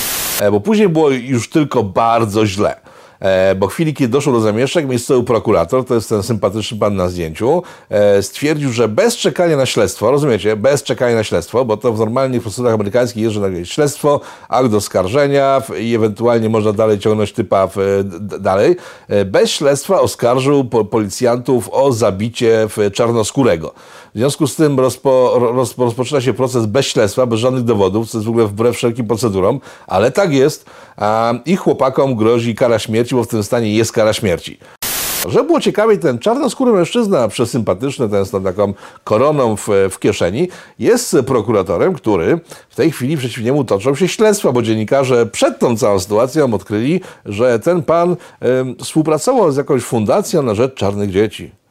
e, 0.40 0.50
bo 0.50 0.60
później 0.60 0.88
było 0.88 1.10
już 1.10 1.50
tylko 1.50 1.82
bardzo 1.82 2.46
źle. 2.46 2.76
E, 3.22 3.54
bo 3.54 3.66
chwili, 3.66 3.94
kiedy 3.94 4.12
doszło 4.12 4.32
do 4.32 4.40
zamieszek, 4.40 4.88
miejscowy 4.88 5.24
prokurator, 5.24 5.84
to 5.84 5.94
jest 5.94 6.08
ten 6.08 6.22
sympatyczny 6.22 6.78
pan 6.78 6.96
na 6.96 7.08
zdjęciu, 7.08 7.62
e, 7.90 8.22
stwierdził, 8.22 8.72
że 8.72 8.88
bez 8.88 9.16
czekania 9.16 9.56
na 9.56 9.66
śledztwo, 9.66 10.10
rozumiecie, 10.10 10.56
bez 10.56 10.82
czekania 10.82 11.16
na 11.16 11.24
śledztwo, 11.24 11.64
bo 11.64 11.76
to 11.76 11.92
w 11.92 11.98
normalnych 11.98 12.42
procedurach 12.42 12.74
amerykańskich 12.74 13.22
jest, 13.22 13.34
że 13.34 13.40
nagle 13.40 13.58
jest 13.58 13.72
śledztwo, 13.72 14.20
akt 14.48 14.74
oskarżenia 14.74 15.62
i 15.80 15.94
ewentualnie 15.94 16.48
można 16.48 16.72
dalej 16.72 16.98
ciągnąć 16.98 17.32
typa 17.32 17.66
w, 17.66 18.04
d- 18.04 18.38
dalej, 18.38 18.76
e, 19.08 19.24
bez 19.24 19.50
śledztwa 19.50 20.00
oskarżył 20.00 20.64
po, 20.64 20.84
policjantów 20.84 21.68
o 21.72 21.92
zabicie 21.92 22.68
czarnoskórego. 22.92 23.74
W 24.14 24.18
związku 24.18 24.46
z 24.46 24.56
tym 24.56 24.80
rozpo, 24.80 25.34
roz, 25.54 25.78
rozpoczyna 25.78 26.20
się 26.20 26.34
proces 26.34 26.66
bez 26.66 26.86
śledztwa, 26.86 27.26
bez 27.26 27.40
żadnych 27.40 27.64
dowodów, 27.64 28.10
co 28.10 28.18
jest 28.18 28.26
w 28.26 28.30
ogóle 28.30 28.46
wbrew 28.46 28.76
wszelkim 28.76 29.06
procedurom, 29.06 29.60
ale 29.86 30.10
tak 30.10 30.32
jest 30.32 30.66
i 31.46 31.56
chłopakom 31.56 32.16
grozi 32.16 32.54
kara 32.54 32.78
śmierci, 32.78 33.11
bo 33.14 33.24
w 33.24 33.28
tym 33.28 33.42
stanie 33.42 33.74
jest 33.74 33.92
kara 33.92 34.12
śmierci. 34.12 34.58
Żeby 35.28 35.44
było 35.44 35.60
ciekawiej, 35.60 35.98
ten 35.98 36.18
czarnoskóry 36.18 36.72
mężczyzna, 36.72 37.28
przesympatyczny, 37.28 38.08
ten 38.08 38.24
z 38.24 38.30
tą 38.30 38.42
taką 38.42 38.74
koroną 39.04 39.56
w, 39.56 39.68
w 39.90 39.98
kieszeni, 39.98 40.48
jest 40.78 41.16
prokuratorem, 41.26 41.94
który 41.94 42.40
w 42.70 42.76
tej 42.76 42.90
chwili 42.90 43.16
przeciw 43.16 43.44
niemu 43.44 43.64
toczą 43.64 43.94
się 43.94 44.08
śledztwa, 44.08 44.52
bo 44.52 44.62
dziennikarze 44.62 45.26
przed 45.26 45.58
tą 45.58 45.76
całą 45.76 45.98
sytuacją 45.98 46.54
odkryli, 46.54 47.00
że 47.26 47.58
ten 47.58 47.82
pan 47.82 48.16
em, 48.40 48.76
współpracował 48.82 49.52
z 49.52 49.56
jakąś 49.56 49.82
fundacją 49.82 50.42
na 50.42 50.54
rzecz 50.54 50.74
czarnych 50.74 51.10
dzieci. 51.10 51.61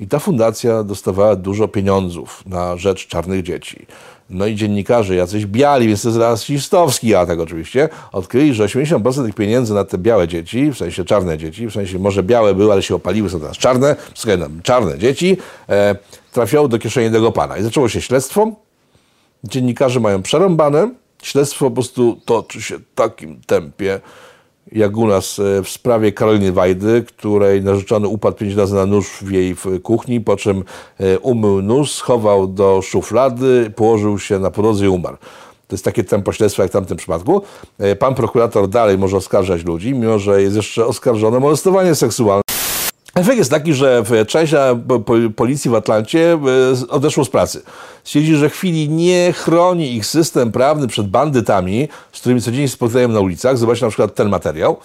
I 0.00 0.08
ta 0.08 0.18
fundacja 0.18 0.82
dostawała 0.82 1.36
dużo 1.36 1.68
pieniądzów 1.68 2.42
na 2.46 2.76
rzecz 2.76 3.06
czarnych 3.06 3.42
dzieci. 3.42 3.86
No 4.30 4.46
i 4.46 4.54
dziennikarze, 4.54 5.14
jacyś 5.14 5.46
biali, 5.46 5.88
więc 5.88 6.02
to 6.02 6.08
jest 6.08 6.20
rasistowski 6.20 7.14
atak 7.14 7.40
oczywiście, 7.40 7.88
odkryli, 8.12 8.54
że 8.54 8.64
80% 8.64 9.26
tych 9.26 9.34
pieniędzy 9.34 9.74
na 9.74 9.84
te 9.84 9.98
białe 9.98 10.28
dzieci, 10.28 10.70
w 10.72 10.76
sensie 10.76 11.04
czarne 11.04 11.38
dzieci, 11.38 11.66
w 11.66 11.72
sensie 11.72 11.98
może 11.98 12.22
białe 12.22 12.54
były, 12.54 12.72
ale 12.72 12.82
się 12.82 12.94
opaliły, 12.94 13.30
są 13.30 13.40
teraz 13.40 13.56
czarne, 13.56 13.96
słuchaj, 14.14 14.38
czarne 14.62 14.98
dzieci, 14.98 15.36
e, 15.68 15.96
trafiały 16.32 16.68
do 16.68 16.78
kieszeni 16.78 17.10
tego 17.10 17.32
pana. 17.32 17.58
I 17.58 17.62
zaczęło 17.62 17.88
się 17.88 18.00
śledztwo, 18.00 18.52
dziennikarze 19.44 20.00
mają 20.00 20.22
przerąbane, 20.22 20.90
śledztwo 21.22 21.64
po 21.64 21.70
prostu 21.70 22.20
toczy 22.24 22.62
się 22.62 22.78
w 22.78 22.84
takim 22.94 23.40
tempie, 23.46 24.00
jak 24.72 24.96
u 24.96 25.06
nas 25.06 25.38
e, 25.38 25.62
w 25.62 25.68
sprawie 25.68 26.12
Karoliny 26.12 26.52
Wajdy, 26.52 27.04
której 27.08 27.62
narzeczony 27.62 28.08
upadł 28.08 28.36
pięć 28.36 28.54
razy 28.54 28.74
na 28.74 28.86
nóż 28.86 29.08
w 29.22 29.30
jej 29.30 29.56
kuchni, 29.82 30.20
po 30.20 30.36
czym 30.36 30.64
e, 31.00 31.18
umył 31.18 31.62
nóż, 31.62 31.92
schował 31.92 32.46
do 32.46 32.82
szuflady, 32.82 33.72
położył 33.76 34.18
się 34.18 34.38
na 34.38 34.50
podłodze 34.50 34.84
i 34.84 34.88
umarł. 34.88 35.16
To 35.68 35.74
jest 35.74 35.84
takie 35.84 36.04
tempo 36.04 36.32
śledztwa 36.32 36.62
jak 36.62 36.70
w 36.70 36.72
tamtym 36.72 36.96
przypadku. 36.96 37.42
E, 37.78 37.96
Pan 37.96 38.14
prokurator 38.14 38.68
dalej 38.68 38.98
może 38.98 39.16
oskarżać 39.16 39.64
ludzi, 39.64 39.94
mimo 39.94 40.18
że 40.18 40.42
jest 40.42 40.56
jeszcze 40.56 40.86
oskarżony 40.86 41.36
o 41.36 41.40
molestowanie 41.40 41.94
seksualne. 41.94 42.47
Efekt 43.18 43.38
jest 43.38 43.50
taki, 43.50 43.74
że 43.74 44.04
część 44.28 44.54
po- 44.88 45.00
po- 45.00 45.14
policji 45.36 45.70
w 45.70 45.74
Atlancie 45.74 46.32
e, 46.32 46.38
odeszło 46.88 47.24
z 47.24 47.28
pracy. 47.30 47.62
Stwierdzi, 48.04 48.36
że 48.36 48.50
chwili 48.50 48.88
nie 48.88 49.32
chroni 49.32 49.94
ich 49.96 50.06
system 50.06 50.52
prawny 50.52 50.88
przed 50.88 51.08
bandytami, 51.08 51.88
z 52.12 52.20
którymi 52.20 52.42
codziennie 52.42 52.68
spotykają 52.68 53.08
na 53.08 53.20
ulicach. 53.20 53.58
Zobaczcie 53.58 53.84
na 53.84 53.90
przykład 53.90 54.14
ten 54.14 54.28
materiał. 54.28 54.76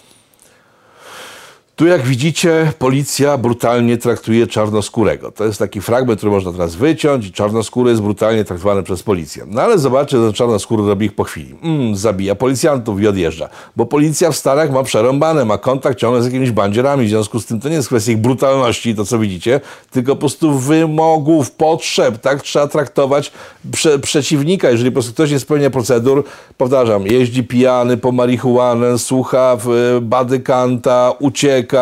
Tu 1.83 1.87
jak 1.87 2.01
widzicie, 2.01 2.71
policja 2.79 3.37
brutalnie 3.37 3.97
traktuje 3.97 4.47
czarnoskórego. 4.47 5.31
To 5.31 5.45
jest 5.45 5.59
taki 5.59 5.81
fragment, 5.81 6.19
który 6.19 6.31
można 6.31 6.51
teraz 6.51 6.75
wyciąć 6.75 7.31
czarnoskóry 7.31 7.89
jest 7.89 8.01
brutalnie 8.01 8.45
traktowany 8.45 8.83
przez 8.83 9.03
policję. 9.03 9.43
No 9.47 9.61
ale 9.61 9.79
zobaczcie, 9.79 10.17
co 10.17 10.33
czarnoskóry 10.33 10.87
robi 10.87 11.05
ich 11.05 11.15
po 11.15 11.23
chwili. 11.23 11.55
Mm, 11.63 11.95
zabija 11.95 12.35
policjantów 12.35 13.01
i 13.01 13.07
odjeżdża. 13.07 13.49
Bo 13.75 13.85
policja 13.85 14.31
w 14.31 14.35
Stanach 14.35 14.71
ma 14.71 14.83
przerąbane, 14.83 15.45
ma 15.45 15.57
kontakt 15.57 15.99
ciągle 15.99 16.21
z 16.21 16.25
jakimiś 16.25 16.51
bandzierami. 16.51 17.05
W 17.05 17.09
związku 17.09 17.39
z 17.39 17.45
tym 17.45 17.59
to 17.59 17.69
nie 17.69 17.75
jest 17.75 17.87
kwestia 17.87 18.11
ich 18.11 18.17
brutalności, 18.17 18.95
to 18.95 19.05
co 19.05 19.19
widzicie, 19.19 19.61
tylko 19.91 20.15
po 20.15 20.19
prostu 20.19 20.59
wymogów, 20.59 21.51
potrzeb. 21.51 22.17
Tak 22.17 22.41
trzeba 22.41 22.67
traktować 22.67 23.31
prze 23.71 23.99
przeciwnika. 23.99 24.69
Jeżeli 24.69 24.91
po 24.91 24.93
prostu 24.93 25.13
ktoś 25.13 25.31
nie 25.31 25.39
spełnia 25.39 25.69
procedur, 25.69 26.23
powtarzam, 26.57 27.07
jeździ 27.07 27.43
pijany 27.43 27.97
po 27.97 28.11
marihuanę, 28.11 28.99
słucha 28.99 29.57
w 29.59 29.97
badykanta, 30.01 31.11
ucieka, 31.19 31.72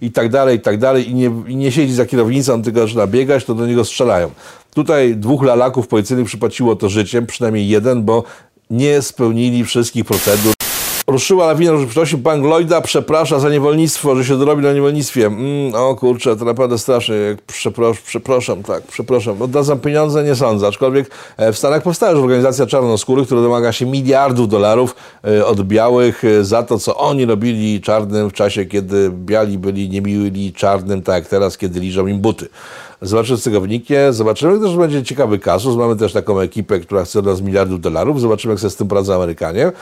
i 0.00 0.12
tak 0.12 0.28
dalej, 0.28 0.56
i 0.56 0.60
tak 0.60 0.78
dalej 0.78 1.10
i 1.10 1.14
nie, 1.14 1.30
i 1.48 1.56
nie 1.56 1.72
siedzi 1.72 1.94
za 1.94 2.06
kierownicą, 2.06 2.62
tylko 2.62 2.80
zaczyna 2.80 3.06
biegać, 3.06 3.44
to 3.44 3.54
do 3.54 3.66
niego 3.66 3.84
strzelają. 3.84 4.30
Tutaj 4.74 5.16
dwóch 5.16 5.42
lalaków 5.42 5.88
policyjnych 5.88 6.26
przypłaciło 6.26 6.76
to 6.76 6.88
życiem, 6.88 7.26
przynajmniej 7.26 7.68
jeden, 7.68 8.02
bo 8.02 8.24
nie 8.70 9.02
spełnili 9.02 9.64
wszystkich 9.64 10.04
procedur. 10.04 10.55
Ruszyła 11.06 11.46
lawina 11.46 11.72
różności. 11.72 12.16
Bank 12.16 12.44
Lloyda 12.44 12.80
przeprasza 12.80 13.38
za 13.38 13.50
niewolnictwo, 13.50 14.16
że 14.16 14.24
się 14.24 14.38
dorobi 14.38 14.62
na 14.62 14.72
niewolnictwie. 14.72 15.26
Mm, 15.26 15.74
o 15.74 15.94
kurczę, 15.94 16.36
to 16.36 16.44
naprawdę 16.44 16.78
strasznie. 16.78 17.14
Przepros 17.46 17.98
przepraszam, 18.00 18.62
tak, 18.62 18.82
przepraszam. 18.82 19.42
Oddadzam 19.42 19.80
pieniądze, 19.80 20.24
nie 20.24 20.34
sądzę. 20.34 20.66
Aczkolwiek 20.66 21.10
e, 21.36 21.52
w 21.52 21.58
Stanach 21.58 21.82
powstała 21.82 22.12
już 22.12 22.20
organizacja 22.20 22.66
czarnoskórych, 22.66 23.26
która 23.26 23.40
domaga 23.40 23.72
się 23.72 23.86
miliardów 23.86 24.48
dolarów 24.48 24.96
e, 25.24 25.46
od 25.46 25.62
białych 25.62 26.24
e, 26.24 26.44
za 26.44 26.62
to, 26.62 26.78
co 26.78 26.96
oni 26.96 27.26
robili 27.26 27.80
czarnym 27.80 28.30
w 28.30 28.32
czasie, 28.32 28.64
kiedy 28.64 29.10
biali 29.10 29.58
byli 29.58 29.88
niemiłi 29.88 30.52
czarnym, 30.52 31.02
tak 31.02 31.14
jak 31.14 31.28
teraz, 31.28 31.58
kiedy 31.58 31.80
liżą 31.80 32.06
im 32.06 32.18
buty. 32.18 32.48
Zobaczymy, 33.02 33.38
z 33.38 33.48
wyniknie. 33.48 34.12
Zobaczymy 34.12 34.60
też, 34.60 34.76
będzie 34.76 35.02
ciekawy 35.02 35.38
kasus. 35.38 35.76
Mamy 35.76 35.96
też 35.96 36.12
taką 36.12 36.40
ekipę, 36.40 36.80
która 36.80 37.04
chce 37.04 37.18
od 37.18 37.26
nas 37.26 37.40
miliardów 37.40 37.80
dolarów. 37.80 38.20
Zobaczymy, 38.20 38.52
jak 38.52 38.60
sobie 38.60 38.70
z 38.70 38.76
tym 38.76 38.88
poradzą 38.88 39.14
Amerykanie. 39.14 39.72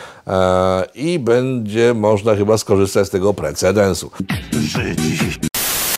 I 0.95 1.19
będzie 1.19 1.95
można 1.95 2.35
chyba 2.35 2.59
skorzystać 2.59 3.07
z 3.07 3.11
tego 3.11 3.35
precedensu. 3.35 4.11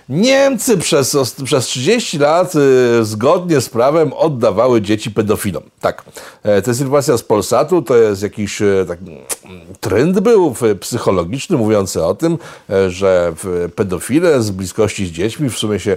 Niemcy 0.09 0.79
przez, 0.79 1.17
przez 1.45 1.67
30 1.67 2.19
lat 2.19 2.53
y, 2.55 3.05
zgodnie 3.05 3.61
z 3.61 3.69
prawem 3.69 4.13
oddawały 4.13 4.83
dzieci 4.83 5.11
pedofilom. 5.11 5.63
Tak, 5.81 6.05
e, 6.43 6.63
to 6.63 6.71
jest 6.71 6.81
informacja 6.81 7.17
z 7.17 7.23
Polsatu, 7.23 7.83
to 7.83 7.97
jest 7.97 8.23
jakiś 8.23 8.63
e, 8.63 8.85
tak, 8.89 8.99
trend 9.81 10.21
był 10.21 10.55
psychologiczny 10.81 11.57
mówiący 11.57 12.05
o 12.05 12.15
tym, 12.15 12.39
e, 12.71 12.91
że 12.91 13.35
pedofile 13.77 14.43
z 14.43 14.51
bliskości 14.51 15.07
z 15.07 15.11
dziećmi 15.11 15.51
w 15.51 15.59
sumie 15.59 15.81
się 15.81 15.97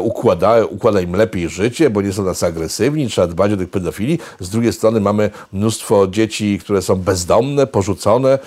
układa, 0.00 0.64
układa 0.64 1.00
im 1.00 1.12
lepiej 1.12 1.48
życie, 1.48 1.90
bo 1.90 2.02
nie 2.02 2.12
są 2.12 2.24
tacy 2.24 2.46
agresywni, 2.46 3.08
trzeba 3.08 3.26
dbać 3.26 3.52
o 3.52 3.56
tych 3.56 3.70
pedofili. 3.70 4.18
Z 4.40 4.50
drugiej 4.50 4.72
strony 4.72 5.00
mamy 5.00 5.30
mnóstwo 5.52 6.06
dzieci, 6.06 6.58
które 6.58 6.82
są 6.82 6.96
bezdomne, 6.96 7.66
porzucone, 7.66 8.38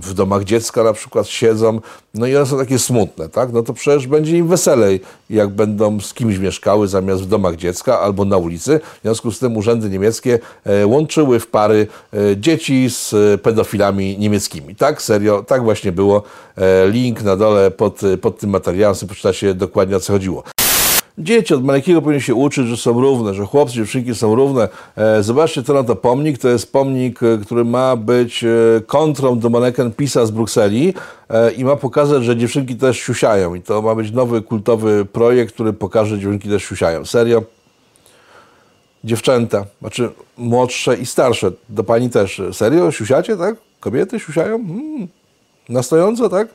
w 0.00 0.14
domach 0.14 0.44
dziecka 0.44 0.82
na 0.82 0.92
przykład 0.92 1.26
siedzą, 1.26 1.80
no 2.14 2.26
i 2.26 2.36
one 2.36 2.46
są 2.46 2.58
takie 2.58 2.78
smutne, 2.78 3.28
tak? 3.28 3.52
No 3.52 3.62
to 3.62 3.72
przecież 3.72 4.06
będzie 4.06 4.33
im 4.36 4.48
weselej, 4.48 5.00
jak 5.30 5.48
będą 5.48 6.00
z 6.00 6.14
kimś 6.14 6.38
mieszkały 6.38 6.88
zamiast 6.88 7.22
w 7.22 7.26
domach 7.26 7.56
dziecka 7.56 8.00
albo 8.00 8.24
na 8.24 8.36
ulicy. 8.36 8.80
W 8.98 9.02
związku 9.02 9.32
z 9.32 9.38
tym 9.38 9.56
urzędy 9.56 9.90
niemieckie 9.90 10.38
e, 10.64 10.86
łączyły 10.86 11.40
w 11.40 11.46
pary 11.46 11.86
e, 12.12 12.36
dzieci 12.36 12.90
z 12.90 13.14
pedofilami 13.42 14.18
niemieckimi. 14.18 14.76
Tak, 14.76 15.02
serio, 15.02 15.44
tak 15.46 15.62
właśnie 15.62 15.92
było. 15.92 16.22
E, 16.56 16.88
link 16.88 17.22
na 17.22 17.36
dole 17.36 17.70
pod, 17.70 18.00
pod 18.20 18.38
tym 18.38 18.50
materiałem, 18.50 18.94
sobie 18.94 19.08
poczytacie 19.08 19.54
dokładnie 19.54 19.96
o 19.96 20.00
co 20.00 20.12
chodziło. 20.12 20.42
Dzieci 21.18 21.54
od 21.54 21.64
malekiego 21.64 22.02
powinny 22.02 22.20
się 22.20 22.34
uczyć, 22.34 22.66
że 22.66 22.76
są 22.76 23.00
równe, 23.00 23.34
że 23.34 23.46
chłopcy, 23.46 23.74
dziewczynki 23.74 24.14
są 24.14 24.34
równe. 24.34 24.68
E, 24.96 25.22
zobaczcie, 25.22 25.62
co 25.62 25.74
na 25.74 25.84
to 25.84 25.96
pomnik. 25.96 26.38
To 26.38 26.48
jest 26.48 26.72
pomnik, 26.72 27.22
e, 27.22 27.38
który 27.38 27.64
ma 27.64 27.96
być 27.96 28.44
e, 28.44 28.48
kontrą 28.86 29.38
do 29.38 29.50
maneken 29.50 29.92
PiSa 29.92 30.26
z 30.26 30.30
Brukseli 30.30 30.94
i 31.56 31.64
ma 31.64 31.76
pokazać, 31.76 32.24
że 32.24 32.36
dziewczynki 32.36 32.76
też 32.76 32.98
siusiają. 32.98 33.54
I 33.54 33.60
to 33.60 33.82
ma 33.82 33.94
być 33.94 34.10
nowy, 34.10 34.42
kultowy 34.42 35.04
projekt, 35.04 35.54
który 35.54 35.72
pokaże, 35.72 36.10
że 36.10 36.22
dziewczynki 36.22 36.48
też 36.48 36.64
siusiają. 36.64 37.04
Serio? 37.04 37.42
Dziewczęta, 39.04 39.64
znaczy 39.80 40.10
młodsze 40.36 40.96
i 40.96 41.06
starsze, 41.06 41.52
do 41.68 41.84
pani 41.84 42.10
też. 42.10 42.42
Serio? 42.52 42.92
Siusiacie, 42.92 43.36
tak? 43.36 43.56
Kobiety 43.80 44.20
siusiają? 44.20 44.66
Hmm. 44.66 45.08
Na 45.68 45.82
stojąco, 45.82 46.28
tak? 46.28 46.48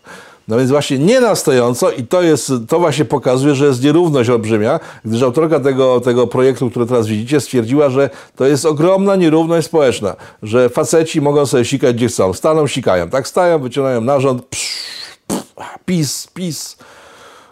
No 0.50 0.58
więc 0.58 0.72
właśnie 0.72 1.00
nie 1.00 1.22
na 1.22 1.36
stojąco 1.36 1.92
i 1.92 2.04
to, 2.04 2.22
jest, 2.22 2.52
to 2.68 2.80
właśnie 2.80 3.06
pokazuje, 3.06 3.56
że 3.56 3.66
jest 3.66 3.84
nierówność 3.84 4.30
olbrzymia, 4.30 4.80
gdyż 5.06 5.22
autorka 5.22 5.60
tego, 5.60 6.02
tego 6.02 6.28
projektu, 6.28 6.70
który 6.70 6.86
teraz 6.86 7.08
widzicie, 7.08 7.42
stwierdziła, 7.42 7.90
że 7.90 8.10
to 8.36 8.46
jest 8.46 8.66
ogromna 8.66 9.16
nierówność 9.16 9.68
społeczna, 9.68 10.16
że 10.44 10.70
faceci 10.70 11.22
mogą 11.22 11.46
sobie 11.46 11.66
sikać 11.66 11.96
gdzie 11.96 12.08
chcą, 12.08 12.34
staną, 12.34 12.68
sikają, 12.68 13.10
tak 13.10 13.28
stają, 13.28 13.60
wyciągają 13.60 14.02
narząd, 14.02 14.46
psz, 14.46 14.84
psz, 15.28 15.46
pis, 15.86 16.28
pis, 16.34 16.78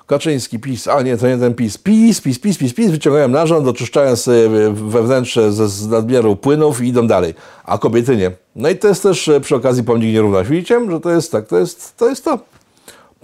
Kaczyński, 0.07 0.59
PiS, 0.59 0.87
a 0.87 1.01
nie, 1.01 1.17
to 1.17 1.27
nie 1.27 1.37
ten 1.37 1.53
PiS, 1.53 1.77
PiS, 1.77 2.21
PiS, 2.21 2.39
PiS, 2.39 2.57
PiS, 2.57 2.73
PiS, 2.73 2.91
wyciągają 2.91 3.27
narząd, 3.27 3.67
oczyszczają 3.67 4.15
sobie 4.15 4.49
wewnętrzne 4.73 5.51
z, 5.51 5.71
z 5.71 5.87
nadmiaru 5.87 6.35
płynów 6.35 6.81
i 6.81 6.87
idą 6.87 7.07
dalej, 7.07 7.33
a 7.63 7.77
kobiety 7.77 8.17
nie. 8.17 8.31
No 8.55 8.69
i 8.69 8.75
to 8.75 8.87
jest 8.87 9.03
też 9.03 9.29
przy 9.41 9.55
okazji 9.55 9.83
pomnik 9.83 10.13
nierówności. 10.13 10.53
Widzicie, 10.53 10.91
że 10.91 10.99
to 10.99 11.11
jest 11.11 11.31
tak, 11.31 11.47
to 11.47 11.57
jest 11.57 11.97
to. 11.97 12.09
Jest 12.09 12.25
to. 12.25 12.56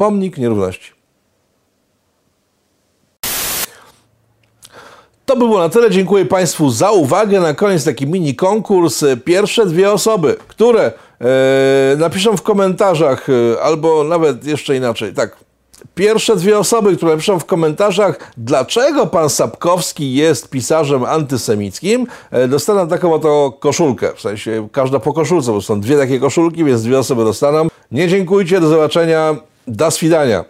Pomnik 0.04 0.38
nierówności. 0.38 0.92
To 5.26 5.36
by 5.36 5.39
było 5.39 5.60
na 5.60 5.70
tyle. 5.70 5.92
Dziękuję 5.92 6.26
Państwu 6.26 6.70
za 6.70 6.92
uwagę. 6.92 7.39
Na 7.39 7.54
koniec 7.54 7.86
taki 7.86 8.08
mini 8.08 8.36
konkurs. 8.36 9.04
Pierwsze 9.26 9.66
dwie 9.66 9.92
osoby, 9.92 10.36
które 10.48 10.92
e, 11.22 11.96
napiszą 11.98 12.38
w 12.38 12.42
komentarzach, 12.42 13.28
e, 13.30 13.62
albo 13.62 14.04
nawet 14.04 14.46
jeszcze 14.46 14.76
inaczej, 14.76 15.13
tak. 15.13 15.38
Pierwsze 15.96 16.36
dwie 16.36 16.60
osoby, 16.60 16.98
które 16.98 17.12
napiszą 17.12 17.39
w 17.39 17.46
komentarzach, 17.46 18.34
dlaczego 18.38 19.08
pan 19.08 19.30
Sapkowski 19.30 20.13
jest 20.13 20.50
pisarzem 20.50 21.06
antysemickim, 21.06 22.08
e, 22.32 22.48
dostaną 22.48 22.88
taką 22.88 23.13
oto 23.13 23.58
koszulkę. 23.60 24.12
W 24.16 24.22
sensie 24.22 24.68
każda 24.72 25.00
po 25.00 25.13
koszulce, 25.13 25.52
bo 25.52 25.62
są 25.62 25.82
dwie 25.82 25.98
takie 25.98 26.20
koszulki, 26.20 26.63
więc 26.63 26.84
dwie 26.84 27.00
osoby 27.00 27.24
dostaną. 27.24 27.68
Nie 27.92 28.08
dziękujcie, 28.08 28.60
do 28.60 28.68
zobaczenia. 28.68 29.36
Do 29.67 29.91
swidania. 29.91 30.45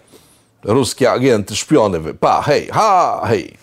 Ruskie 0.64 1.12
agenty, 1.12 1.56
szpiony, 1.56 2.00
wy. 2.00 2.14
Pa, 2.14 2.42
hej, 2.42 2.70
ha, 2.72 3.22
hej. 3.26 3.58